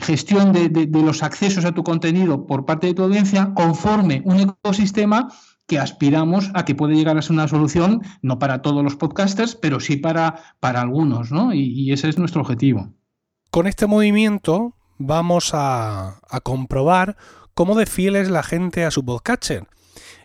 gestión 0.00 0.52
de, 0.52 0.88
los 0.92 1.22
accesos 1.22 1.64
a 1.64 1.72
tu 1.72 1.82
contenido 1.82 2.46
por 2.46 2.64
parte 2.64 2.88
de 2.88 2.94
tu 2.94 3.02
audiencia, 3.02 3.52
conforme 3.54 4.22
un 4.24 4.40
ecosistema 4.40 5.28
que 5.66 5.78
aspiramos 5.78 6.50
a 6.54 6.64
que 6.64 6.74
puede 6.74 6.94
llegar 6.94 7.16
a 7.16 7.22
ser 7.22 7.32
una 7.32 7.48
solución, 7.48 8.02
no 8.20 8.38
para 8.38 8.62
todos 8.62 8.82
los 8.84 8.96
podcasters, 8.96 9.54
pero 9.54 9.80
sí 9.80 9.96
para, 9.96 10.36
para 10.60 10.80
algunos, 10.80 11.32
¿no? 11.32 11.54
y 11.54 11.92
ese 11.92 12.08
es 12.08 12.18
nuestro 12.18 12.42
objetivo. 12.42 12.92
Con 13.50 13.66
este 13.66 13.86
movimiento 13.86 14.74
vamos 14.96 15.50
a, 15.52 16.20
comprobar 16.42 17.16
cómo 17.54 17.74
de 17.74 17.84
es 17.84 18.30
la 18.30 18.42
gente 18.42 18.84
a 18.84 18.90
su 18.90 19.04
podcatcher 19.04 19.66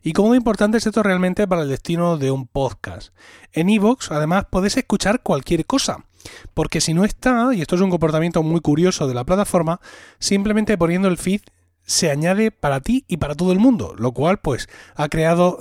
y 0.07 0.13
cómo 0.13 0.35
importante 0.35 0.77
es 0.77 0.87
esto 0.87 1.03
realmente 1.03 1.49
para 1.49 1.63
el 1.63 1.67
destino 1.67 2.17
de 2.17 2.31
un 2.31 2.47
podcast. 2.47 3.13
En 3.51 3.69
Evox, 3.69 4.09
además, 4.09 4.45
podéis 4.49 4.77
escuchar 4.77 5.21
cualquier 5.21 5.65
cosa. 5.65 6.05
Porque 6.53 6.79
si 6.79 6.93
no 6.93 7.03
está, 7.03 7.49
y 7.53 7.59
esto 7.59 7.75
es 7.75 7.81
un 7.81 7.89
comportamiento 7.89 8.41
muy 8.41 8.61
curioso 8.61 9.09
de 9.09 9.13
la 9.13 9.25
plataforma, 9.25 9.81
simplemente 10.17 10.77
poniendo 10.77 11.09
el 11.09 11.17
feed 11.17 11.41
se 11.83 12.09
añade 12.09 12.51
para 12.51 12.79
ti 12.79 13.03
y 13.09 13.17
para 13.17 13.35
todo 13.35 13.51
el 13.51 13.59
mundo, 13.59 13.95
lo 13.97 14.13
cual 14.13 14.39
pues 14.39 14.69
ha 14.95 15.09
creado 15.09 15.57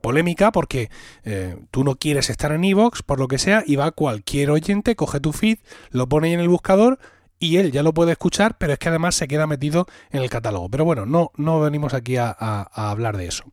polémica 0.00 0.50
porque 0.50 0.90
eh, 1.22 1.56
tú 1.70 1.84
no 1.84 1.94
quieres 1.94 2.30
estar 2.30 2.50
en 2.50 2.64
Evox 2.64 3.04
por 3.04 3.20
lo 3.20 3.28
que 3.28 3.38
sea 3.38 3.62
y 3.64 3.76
va 3.76 3.92
cualquier 3.92 4.50
oyente, 4.50 4.96
coge 4.96 5.20
tu 5.20 5.32
feed, 5.32 5.58
lo 5.90 6.08
pone 6.08 6.32
en 6.32 6.40
el 6.40 6.48
buscador 6.48 6.98
y 7.42 7.56
él 7.56 7.72
ya 7.72 7.82
lo 7.82 7.92
puede 7.92 8.12
escuchar, 8.12 8.56
pero 8.56 8.74
es 8.74 8.78
que 8.78 8.88
además 8.88 9.16
se 9.16 9.26
queda 9.26 9.48
metido 9.48 9.86
en 10.10 10.22
el 10.22 10.30
catálogo. 10.30 10.68
Pero 10.68 10.84
bueno, 10.84 11.06
no, 11.06 11.32
no 11.36 11.60
venimos 11.60 11.92
aquí 11.92 12.16
a 12.16 12.30
hablar 12.72 13.16
de 13.16 13.26
eso. 13.26 13.44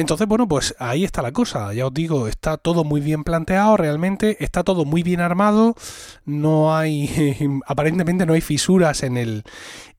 Entonces, 0.00 0.26
bueno, 0.26 0.48
pues 0.48 0.74
ahí 0.78 1.04
está 1.04 1.20
la 1.20 1.32
cosa. 1.32 1.74
Ya 1.74 1.86
os 1.86 1.92
digo, 1.92 2.26
está 2.26 2.56
todo 2.56 2.84
muy 2.84 3.02
bien 3.02 3.22
planteado, 3.22 3.76
realmente 3.76 4.42
está 4.42 4.64
todo 4.64 4.86
muy 4.86 5.02
bien 5.02 5.20
armado. 5.20 5.74
No 6.24 6.74
hay, 6.74 7.36
aparentemente 7.66 8.24
no 8.24 8.32
hay 8.32 8.40
fisuras 8.40 9.02
en 9.02 9.18
el, 9.18 9.44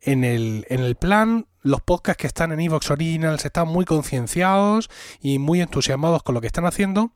en 0.02 0.24
el, 0.24 0.66
en 0.70 0.80
el 0.80 0.96
plan. 0.96 1.46
Los 1.62 1.82
podcasts 1.82 2.20
que 2.20 2.26
están 2.26 2.52
en 2.52 2.62
Evox 2.62 2.90
Originals 2.90 3.46
están 3.46 3.68
muy 3.68 3.86
concienciados 3.86 4.90
y 5.22 5.38
muy 5.38 5.62
entusiasmados 5.62 6.24
con 6.24 6.34
lo 6.34 6.42
que 6.42 6.48
están 6.48 6.66
haciendo. 6.66 7.12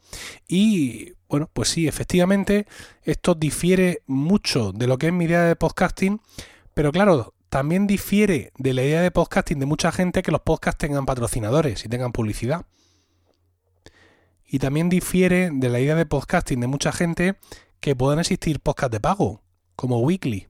Y 0.47 1.13
bueno, 1.29 1.49
pues 1.51 1.69
sí, 1.69 1.87
efectivamente, 1.87 2.67
esto 3.03 3.35
difiere 3.35 4.01
mucho 4.05 4.71
de 4.71 4.87
lo 4.87 4.97
que 4.97 5.07
es 5.07 5.13
mi 5.13 5.25
idea 5.25 5.43
de 5.43 5.55
podcasting. 5.55 6.21
Pero 6.73 6.91
claro, 6.91 7.33
también 7.49 7.87
difiere 7.87 8.51
de 8.57 8.73
la 8.73 8.83
idea 8.83 9.01
de 9.01 9.11
podcasting 9.11 9.59
de 9.59 9.65
mucha 9.65 9.91
gente 9.91 10.21
que 10.21 10.31
los 10.31 10.41
podcasts 10.41 10.77
tengan 10.77 11.05
patrocinadores 11.05 11.85
y 11.85 11.89
tengan 11.89 12.11
publicidad. 12.11 12.65
Y 14.45 14.59
también 14.59 14.89
difiere 14.89 15.49
de 15.51 15.69
la 15.69 15.79
idea 15.79 15.95
de 15.95 16.05
podcasting 16.05 16.59
de 16.59 16.67
mucha 16.67 16.91
gente 16.91 17.37
que 17.79 17.95
puedan 17.95 18.19
existir 18.19 18.59
podcasts 18.59 18.91
de 18.91 18.99
pago, 18.99 19.41
como 19.75 19.99
Weekly. 19.99 20.47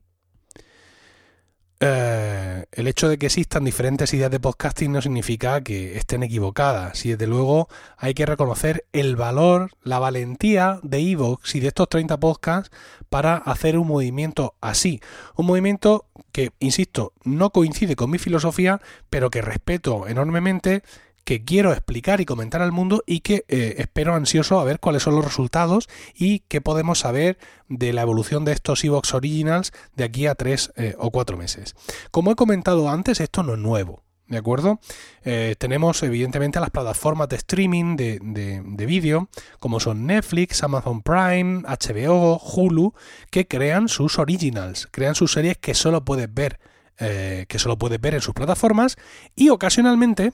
Eh, 1.82 2.66
el 2.72 2.88
hecho 2.88 3.10
de 3.10 3.18
que 3.18 3.26
existan 3.26 3.66
diferentes 3.66 4.14
ideas 4.14 4.32
de 4.32 4.40
podcasting 4.40 4.94
no 4.94 5.02
significa 5.02 5.62
que 5.62 5.98
estén 5.98 6.24
equivocadas. 6.24 7.06
Y 7.06 7.12
desde 7.12 7.28
luego 7.28 7.68
hay 7.98 8.14
que 8.14 8.26
reconocer 8.26 8.86
el 8.94 9.16
valor, 9.16 9.72
la 9.84 10.00
valentía 10.00 10.80
de 10.84 11.00
Evox 11.00 11.56
y 11.56 11.60
de 11.60 11.68
estos 11.68 11.90
30 11.90 12.18
podcasts 12.20 12.76
para 13.10 13.36
hacer 13.36 13.78
un 13.78 13.88
movimiento 13.88 14.56
así. 14.62 15.02
Un 15.36 15.48
movimiento 15.48 16.06
que, 16.32 16.52
insisto, 16.60 17.14
no 17.24 17.50
coincide 17.50 17.96
con 17.96 18.10
mi 18.10 18.20
filosofía, 18.20 18.82
pero 19.10 19.30
que 19.30 19.42
respeto 19.42 20.08
enormemente 20.08 20.82
que 21.26 21.44
quiero 21.44 21.74
explicar 21.74 22.22
y 22.22 22.26
comentar 22.26 22.62
al 22.62 22.72
mundo 22.72 23.04
y 23.06 23.20
que 23.22 23.46
eh, 23.48 23.76
espero 23.80 24.14
ansioso 24.14 24.60
a 24.60 24.64
ver 24.64 24.80
cuáles 24.80 25.04
son 25.04 25.16
los 25.16 25.26
resultados 25.26 25.90
y 26.14 26.40
qué 26.48 26.62
podemos 26.62 27.00
saber 27.00 27.38
de 27.68 27.94
la 27.94 28.04
evolución 28.04 28.46
de 28.46 28.54
estos 28.54 28.84
Evox 28.84 29.14
Originals 29.14 29.74
de 29.96 30.04
aquí 30.04 30.28
a 30.28 30.36
tres 30.36 30.72
eh, 30.78 30.96
o 31.00 31.12
cuatro 31.12 31.36
meses. 31.36 31.76
Como 32.12 32.32
he 32.32 32.36
comentado 32.36 32.90
antes, 32.90 33.20
esto 33.20 33.44
no 33.44 33.56
es 33.56 33.60
nuevo. 33.60 34.04
¿De 34.28 34.40
acuerdo? 34.40 34.80
Eh, 35.24 35.56
tenemos 35.60 36.02
evidentemente 36.02 36.60
las 36.60 36.72
plataformas 36.72 37.30
de 37.30 37.36
streaming 37.36 37.96
de, 37.96 38.20
de 38.20 38.86
vídeo, 38.88 39.30
como 39.60 39.80
son 39.80 40.08
Netflix, 40.08 40.64
Amazon 40.64 41.04
Prime, 41.04 41.62
HBO, 41.62 42.40
Hulu, 42.40 42.94
que 43.30 43.48
crean 43.48 43.88
sus 43.88 44.18
originals, 44.18 44.88
crean 44.90 45.14
sus 45.14 45.34
series 45.34 45.60
que 45.60 45.76
solo 45.76 46.04
puedes 46.04 46.34
ver, 46.34 46.60
que 46.98 47.60
solo 47.60 47.78
puedes 47.78 48.02
ver 48.02 48.16
en 48.16 48.22
sus 48.22 48.34
plataformas 48.34 48.98
y 49.36 49.50
ocasionalmente 49.50 50.34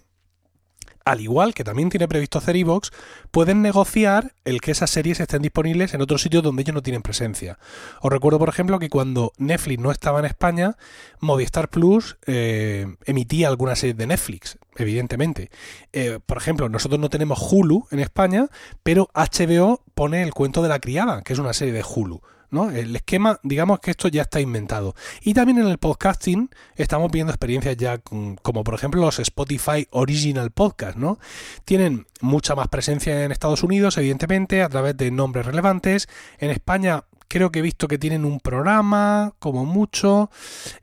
al 1.06 1.22
igual 1.22 1.54
que 1.54 1.64
también 1.64 1.90
tiene 1.90 2.08
previsto 2.08 2.38
hacer 2.38 2.56
Evox, 2.56 2.92
pueden 3.32 3.62
negociar 3.62 4.34
el 4.46 4.62
que 4.62 4.72
esas 4.72 4.90
series 4.90 5.20
estén 5.20 5.42
disponibles 5.42 5.94
en 5.94 6.02
otros 6.02 6.22
sitios 6.22 6.44
donde 6.44 6.62
ellos 6.62 6.76
no 6.76 6.84
tienen 6.84 7.02
presencia. 7.02 7.58
Os 8.02 8.12
recuerdo, 8.12 8.40
por 8.40 8.50
ejemplo, 8.50 8.80
que 8.80 8.90
cuando 8.90 9.34
Netflix 9.38 9.80
no 9.82 9.92
estaba 9.92 10.20
en 10.20 10.26
España, 10.26 10.78
Movistar 11.20 11.70
Plus 11.70 12.18
eh, 12.26 12.88
emitía 13.06 13.48
algunas 13.48 13.80
series 13.80 13.98
de 13.98 14.08
Netflix, 14.08 14.58
evidentemente. 14.76 15.50
Eh, 15.94 16.20
por 16.26 16.38
ejemplo, 16.38 16.70
nosotros 16.70 17.00
no 17.00 17.10
tenemos 17.10 17.40
Hulu 17.52 17.88
en 17.92 18.00
España, 18.00 18.48
pero 18.84 19.10
HBO 19.14 19.84
pone 19.94 20.24
el 20.24 20.34
cuento 20.34 20.62
de 20.62 20.70
la 20.70 20.80
criada, 20.80 21.22
que 21.22 21.34
es 21.34 21.40
una 21.40 21.54
serie 21.54 21.74
de 21.74 21.84
Hulu. 21.84 22.22
El 22.52 22.96
esquema, 22.96 23.40
digamos 23.44 23.80
que 23.80 23.92
esto 23.92 24.10
ya 24.10 24.24
está 24.24 24.42
inventado. 24.42 24.94
Y 25.22 25.34
también 25.34 25.60
en 25.60 25.68
el 25.68 25.78
podcasting 25.78 26.50
estamos 26.76 27.10
viendo 27.10 27.32
experiencias 27.32 27.78
ya 27.78 28.00
como 28.00 28.64
por 28.64 28.74
ejemplo 28.74 29.00
los 29.00 29.20
Spotify 29.20 29.88
Original 29.92 30.52
Podcast, 30.52 30.98
¿no? 30.98 31.18
Tienen 31.64 32.08
mucha 32.20 32.54
más 32.54 32.68
presencia 32.68 33.24
en 33.24 33.32
Estados 33.32 33.64
Unidos, 33.64 33.98
evidentemente, 33.98 34.64
a 34.64 34.70
través 34.70 34.98
de 34.98 35.12
nombres 35.12 35.46
relevantes. 35.46 36.10
En 36.40 36.50
España 36.50 37.06
creo 37.32 37.50
que 37.50 37.60
he 37.60 37.62
visto 37.62 37.88
que 37.88 37.98
tienen 37.98 38.26
un 38.26 38.42
programa, 38.42 39.34
como 39.40 39.64
mucho, 39.64 40.30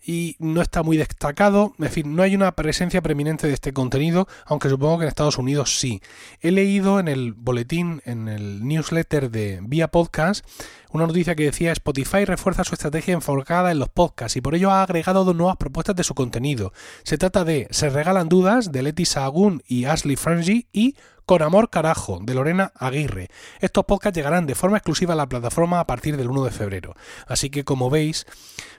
y 0.02 0.34
no 0.38 0.62
está 0.62 0.82
muy 0.82 0.96
destacado. 0.96 1.74
En 1.78 1.90
fin, 1.90 2.16
no 2.16 2.22
hay 2.22 2.34
una 2.34 2.52
presencia 2.52 3.02
preeminente 3.02 3.46
de 3.46 3.52
este 3.52 3.74
contenido, 3.74 4.26
aunque 4.46 4.70
supongo 4.70 4.96
que 4.96 5.04
en 5.04 5.08
Estados 5.08 5.37
Unidos 5.37 5.78
sí. 5.78 6.00
He 6.40 6.50
leído 6.50 7.00
en 7.00 7.08
el 7.08 7.34
boletín, 7.34 8.00
en 8.06 8.28
el 8.28 8.66
newsletter 8.66 9.30
de 9.30 9.61
Vía 9.62 9.88
Podcast, 9.88 10.42
una 10.90 11.06
noticia 11.06 11.34
que 11.34 11.44
decía 11.44 11.72
Spotify 11.72 12.24
refuerza 12.24 12.64
su 12.64 12.74
estrategia 12.74 13.12
enfocada 13.12 13.70
en 13.70 13.78
los 13.78 13.90
podcasts 13.90 14.37
y 14.37 14.40
por 14.40 14.54
ello 14.54 14.70
ha 14.70 14.82
agregado 14.82 15.24
dos 15.24 15.37
nuevas 15.37 15.58
propuestas 15.58 15.96
de 15.96 16.04
su 16.04 16.14
contenido. 16.14 16.72
Se 17.02 17.18
trata 17.18 17.44
de 17.44 17.68
Se 17.70 17.90
regalan 17.90 18.30
dudas 18.30 18.72
de 18.72 18.82
Leti 18.82 19.04
Sahagún 19.04 19.62
y 19.68 19.84
Ashley 19.84 20.16
Frangi 20.16 20.66
y 20.72 20.96
Con 21.29 21.43
amor 21.43 21.69
carajo 21.69 22.21
de 22.23 22.33
Lorena 22.33 22.73
Aguirre. 22.75 23.29
Estos 23.61 23.85
podcasts 23.85 24.17
llegarán 24.17 24.47
de 24.47 24.55
forma 24.55 24.79
exclusiva 24.79 25.12
a 25.12 25.17
la 25.17 25.29
plataforma 25.29 25.79
a 25.79 25.87
partir 25.87 26.17
del 26.17 26.31
1 26.31 26.45
de 26.45 26.51
febrero. 26.51 26.95
Así 27.27 27.51
que 27.51 27.64
como 27.64 27.91
veis, 27.91 28.25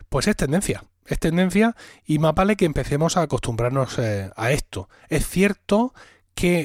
pues 0.10 0.28
es 0.28 0.36
tendencia. 0.36 0.84
Es 1.06 1.20
tendencia 1.20 1.76
y 2.08 2.18
más 2.18 2.34
vale 2.34 2.56
que 2.56 2.66
empecemos 2.66 3.18
a 3.18 3.22
acostumbrarnos 3.22 4.00
eh, 4.00 4.32
a 4.36 4.52
esto. 4.52 4.90
Es 5.10 5.28
cierto 5.28 5.94
que 5.94 6.00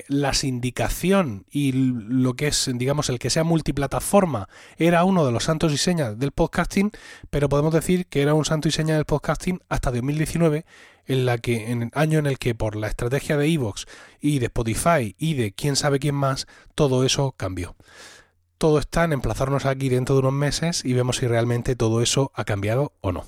la 0.08 0.34
sindicación 0.34 1.46
y 1.50 1.72
lo 1.72 2.34
que 2.34 2.46
es, 2.48 2.70
digamos, 2.74 3.08
el 3.08 3.18
que 3.18 3.30
sea 3.30 3.42
multiplataforma 3.42 4.48
era 4.76 5.04
uno 5.04 5.26
de 5.26 5.32
los 5.32 5.44
santos 5.44 5.72
y 5.72 5.78
señas 5.78 6.18
del 6.18 6.30
podcasting, 6.30 6.92
pero 7.30 7.48
podemos 7.48 7.74
decir 7.74 8.06
que 8.06 8.22
era 8.22 8.34
un 8.34 8.44
santo 8.44 8.68
y 8.68 8.70
seña 8.70 8.94
del 8.94 9.04
podcasting 9.04 9.60
hasta 9.68 9.90
2019, 9.90 10.64
en 11.06 11.26
la 11.26 11.38
que 11.38 11.72
en 11.72 11.82
el 11.82 11.90
año 11.94 12.20
en 12.20 12.26
el 12.26 12.38
que 12.38 12.54
por 12.54 12.76
la 12.76 12.86
estrategia 12.86 13.36
de 13.36 13.48
Evox 13.48 13.86
y 14.20 14.38
de 14.38 14.46
Spotify 14.46 15.16
y 15.18 15.34
de 15.34 15.52
quién 15.52 15.74
sabe 15.74 15.98
quién 15.98 16.14
más, 16.14 16.46
todo 16.74 17.04
eso 17.04 17.34
cambió. 17.36 17.74
Todo 18.58 18.78
está 18.78 19.04
en 19.04 19.12
emplazarnos 19.12 19.66
aquí 19.66 19.88
dentro 19.88 20.14
de 20.14 20.20
unos 20.20 20.34
meses 20.34 20.84
y 20.84 20.92
vemos 20.92 21.16
si 21.16 21.26
realmente 21.26 21.74
todo 21.74 22.00
eso 22.00 22.30
ha 22.34 22.44
cambiado 22.44 22.92
o 23.00 23.10
no. 23.10 23.24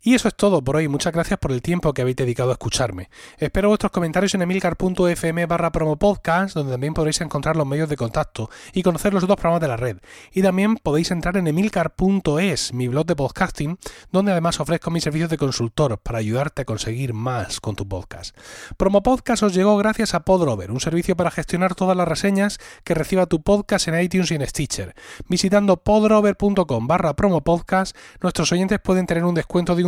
Y 0.00 0.14
eso 0.14 0.28
es 0.28 0.34
todo 0.36 0.62
por 0.62 0.76
hoy. 0.76 0.86
Muchas 0.86 1.12
gracias 1.12 1.40
por 1.40 1.50
el 1.50 1.60
tiempo 1.60 1.92
que 1.92 2.02
habéis 2.02 2.16
dedicado 2.16 2.50
a 2.50 2.52
escucharme. 2.52 3.10
Espero 3.36 3.68
vuestros 3.68 3.90
comentarios 3.90 4.32
en 4.34 4.42
emilcar.fm 4.42 5.46
barra 5.46 5.72
promopodcast, 5.72 6.54
donde 6.54 6.72
también 6.72 6.94
podréis 6.94 7.20
encontrar 7.20 7.56
los 7.56 7.66
medios 7.66 7.88
de 7.88 7.96
contacto 7.96 8.48
y 8.72 8.84
conocer 8.84 9.12
los 9.12 9.24
otros 9.24 9.36
programas 9.36 9.60
de 9.60 9.68
la 9.68 9.76
red. 9.76 9.98
Y 10.32 10.42
también 10.42 10.76
podéis 10.76 11.10
entrar 11.10 11.36
en 11.36 11.48
emilcar.es, 11.48 12.72
mi 12.72 12.86
blog 12.86 13.06
de 13.06 13.16
podcasting, 13.16 13.78
donde 14.12 14.30
además 14.30 14.60
ofrezco 14.60 14.92
mis 14.92 15.02
servicios 15.02 15.30
de 15.30 15.36
consultor 15.36 15.98
para 15.98 16.18
ayudarte 16.18 16.62
a 16.62 16.64
conseguir 16.64 17.12
más 17.12 17.60
con 17.60 17.74
tu 17.74 17.88
podcast. 17.88 18.36
Promopodcast 18.76 19.42
os 19.42 19.54
llegó 19.54 19.76
gracias 19.78 20.14
a 20.14 20.20
Podrover, 20.20 20.70
un 20.70 20.80
servicio 20.80 21.16
para 21.16 21.32
gestionar 21.32 21.74
todas 21.74 21.96
las 21.96 22.06
reseñas 22.06 22.60
que 22.84 22.94
reciba 22.94 23.26
tu 23.26 23.42
podcast 23.42 23.88
en 23.88 24.00
iTunes 24.00 24.30
y 24.30 24.36
en 24.36 24.46
Stitcher. 24.46 24.94
Visitando 25.28 25.76
podrover.com 25.78 26.86
barra 26.86 27.16
promopodcast, 27.16 27.96
nuestros 28.20 28.52
oyentes 28.52 28.78
pueden 28.78 29.06
tener 29.06 29.24
un 29.24 29.34
descuento 29.34 29.74
de 29.74 29.87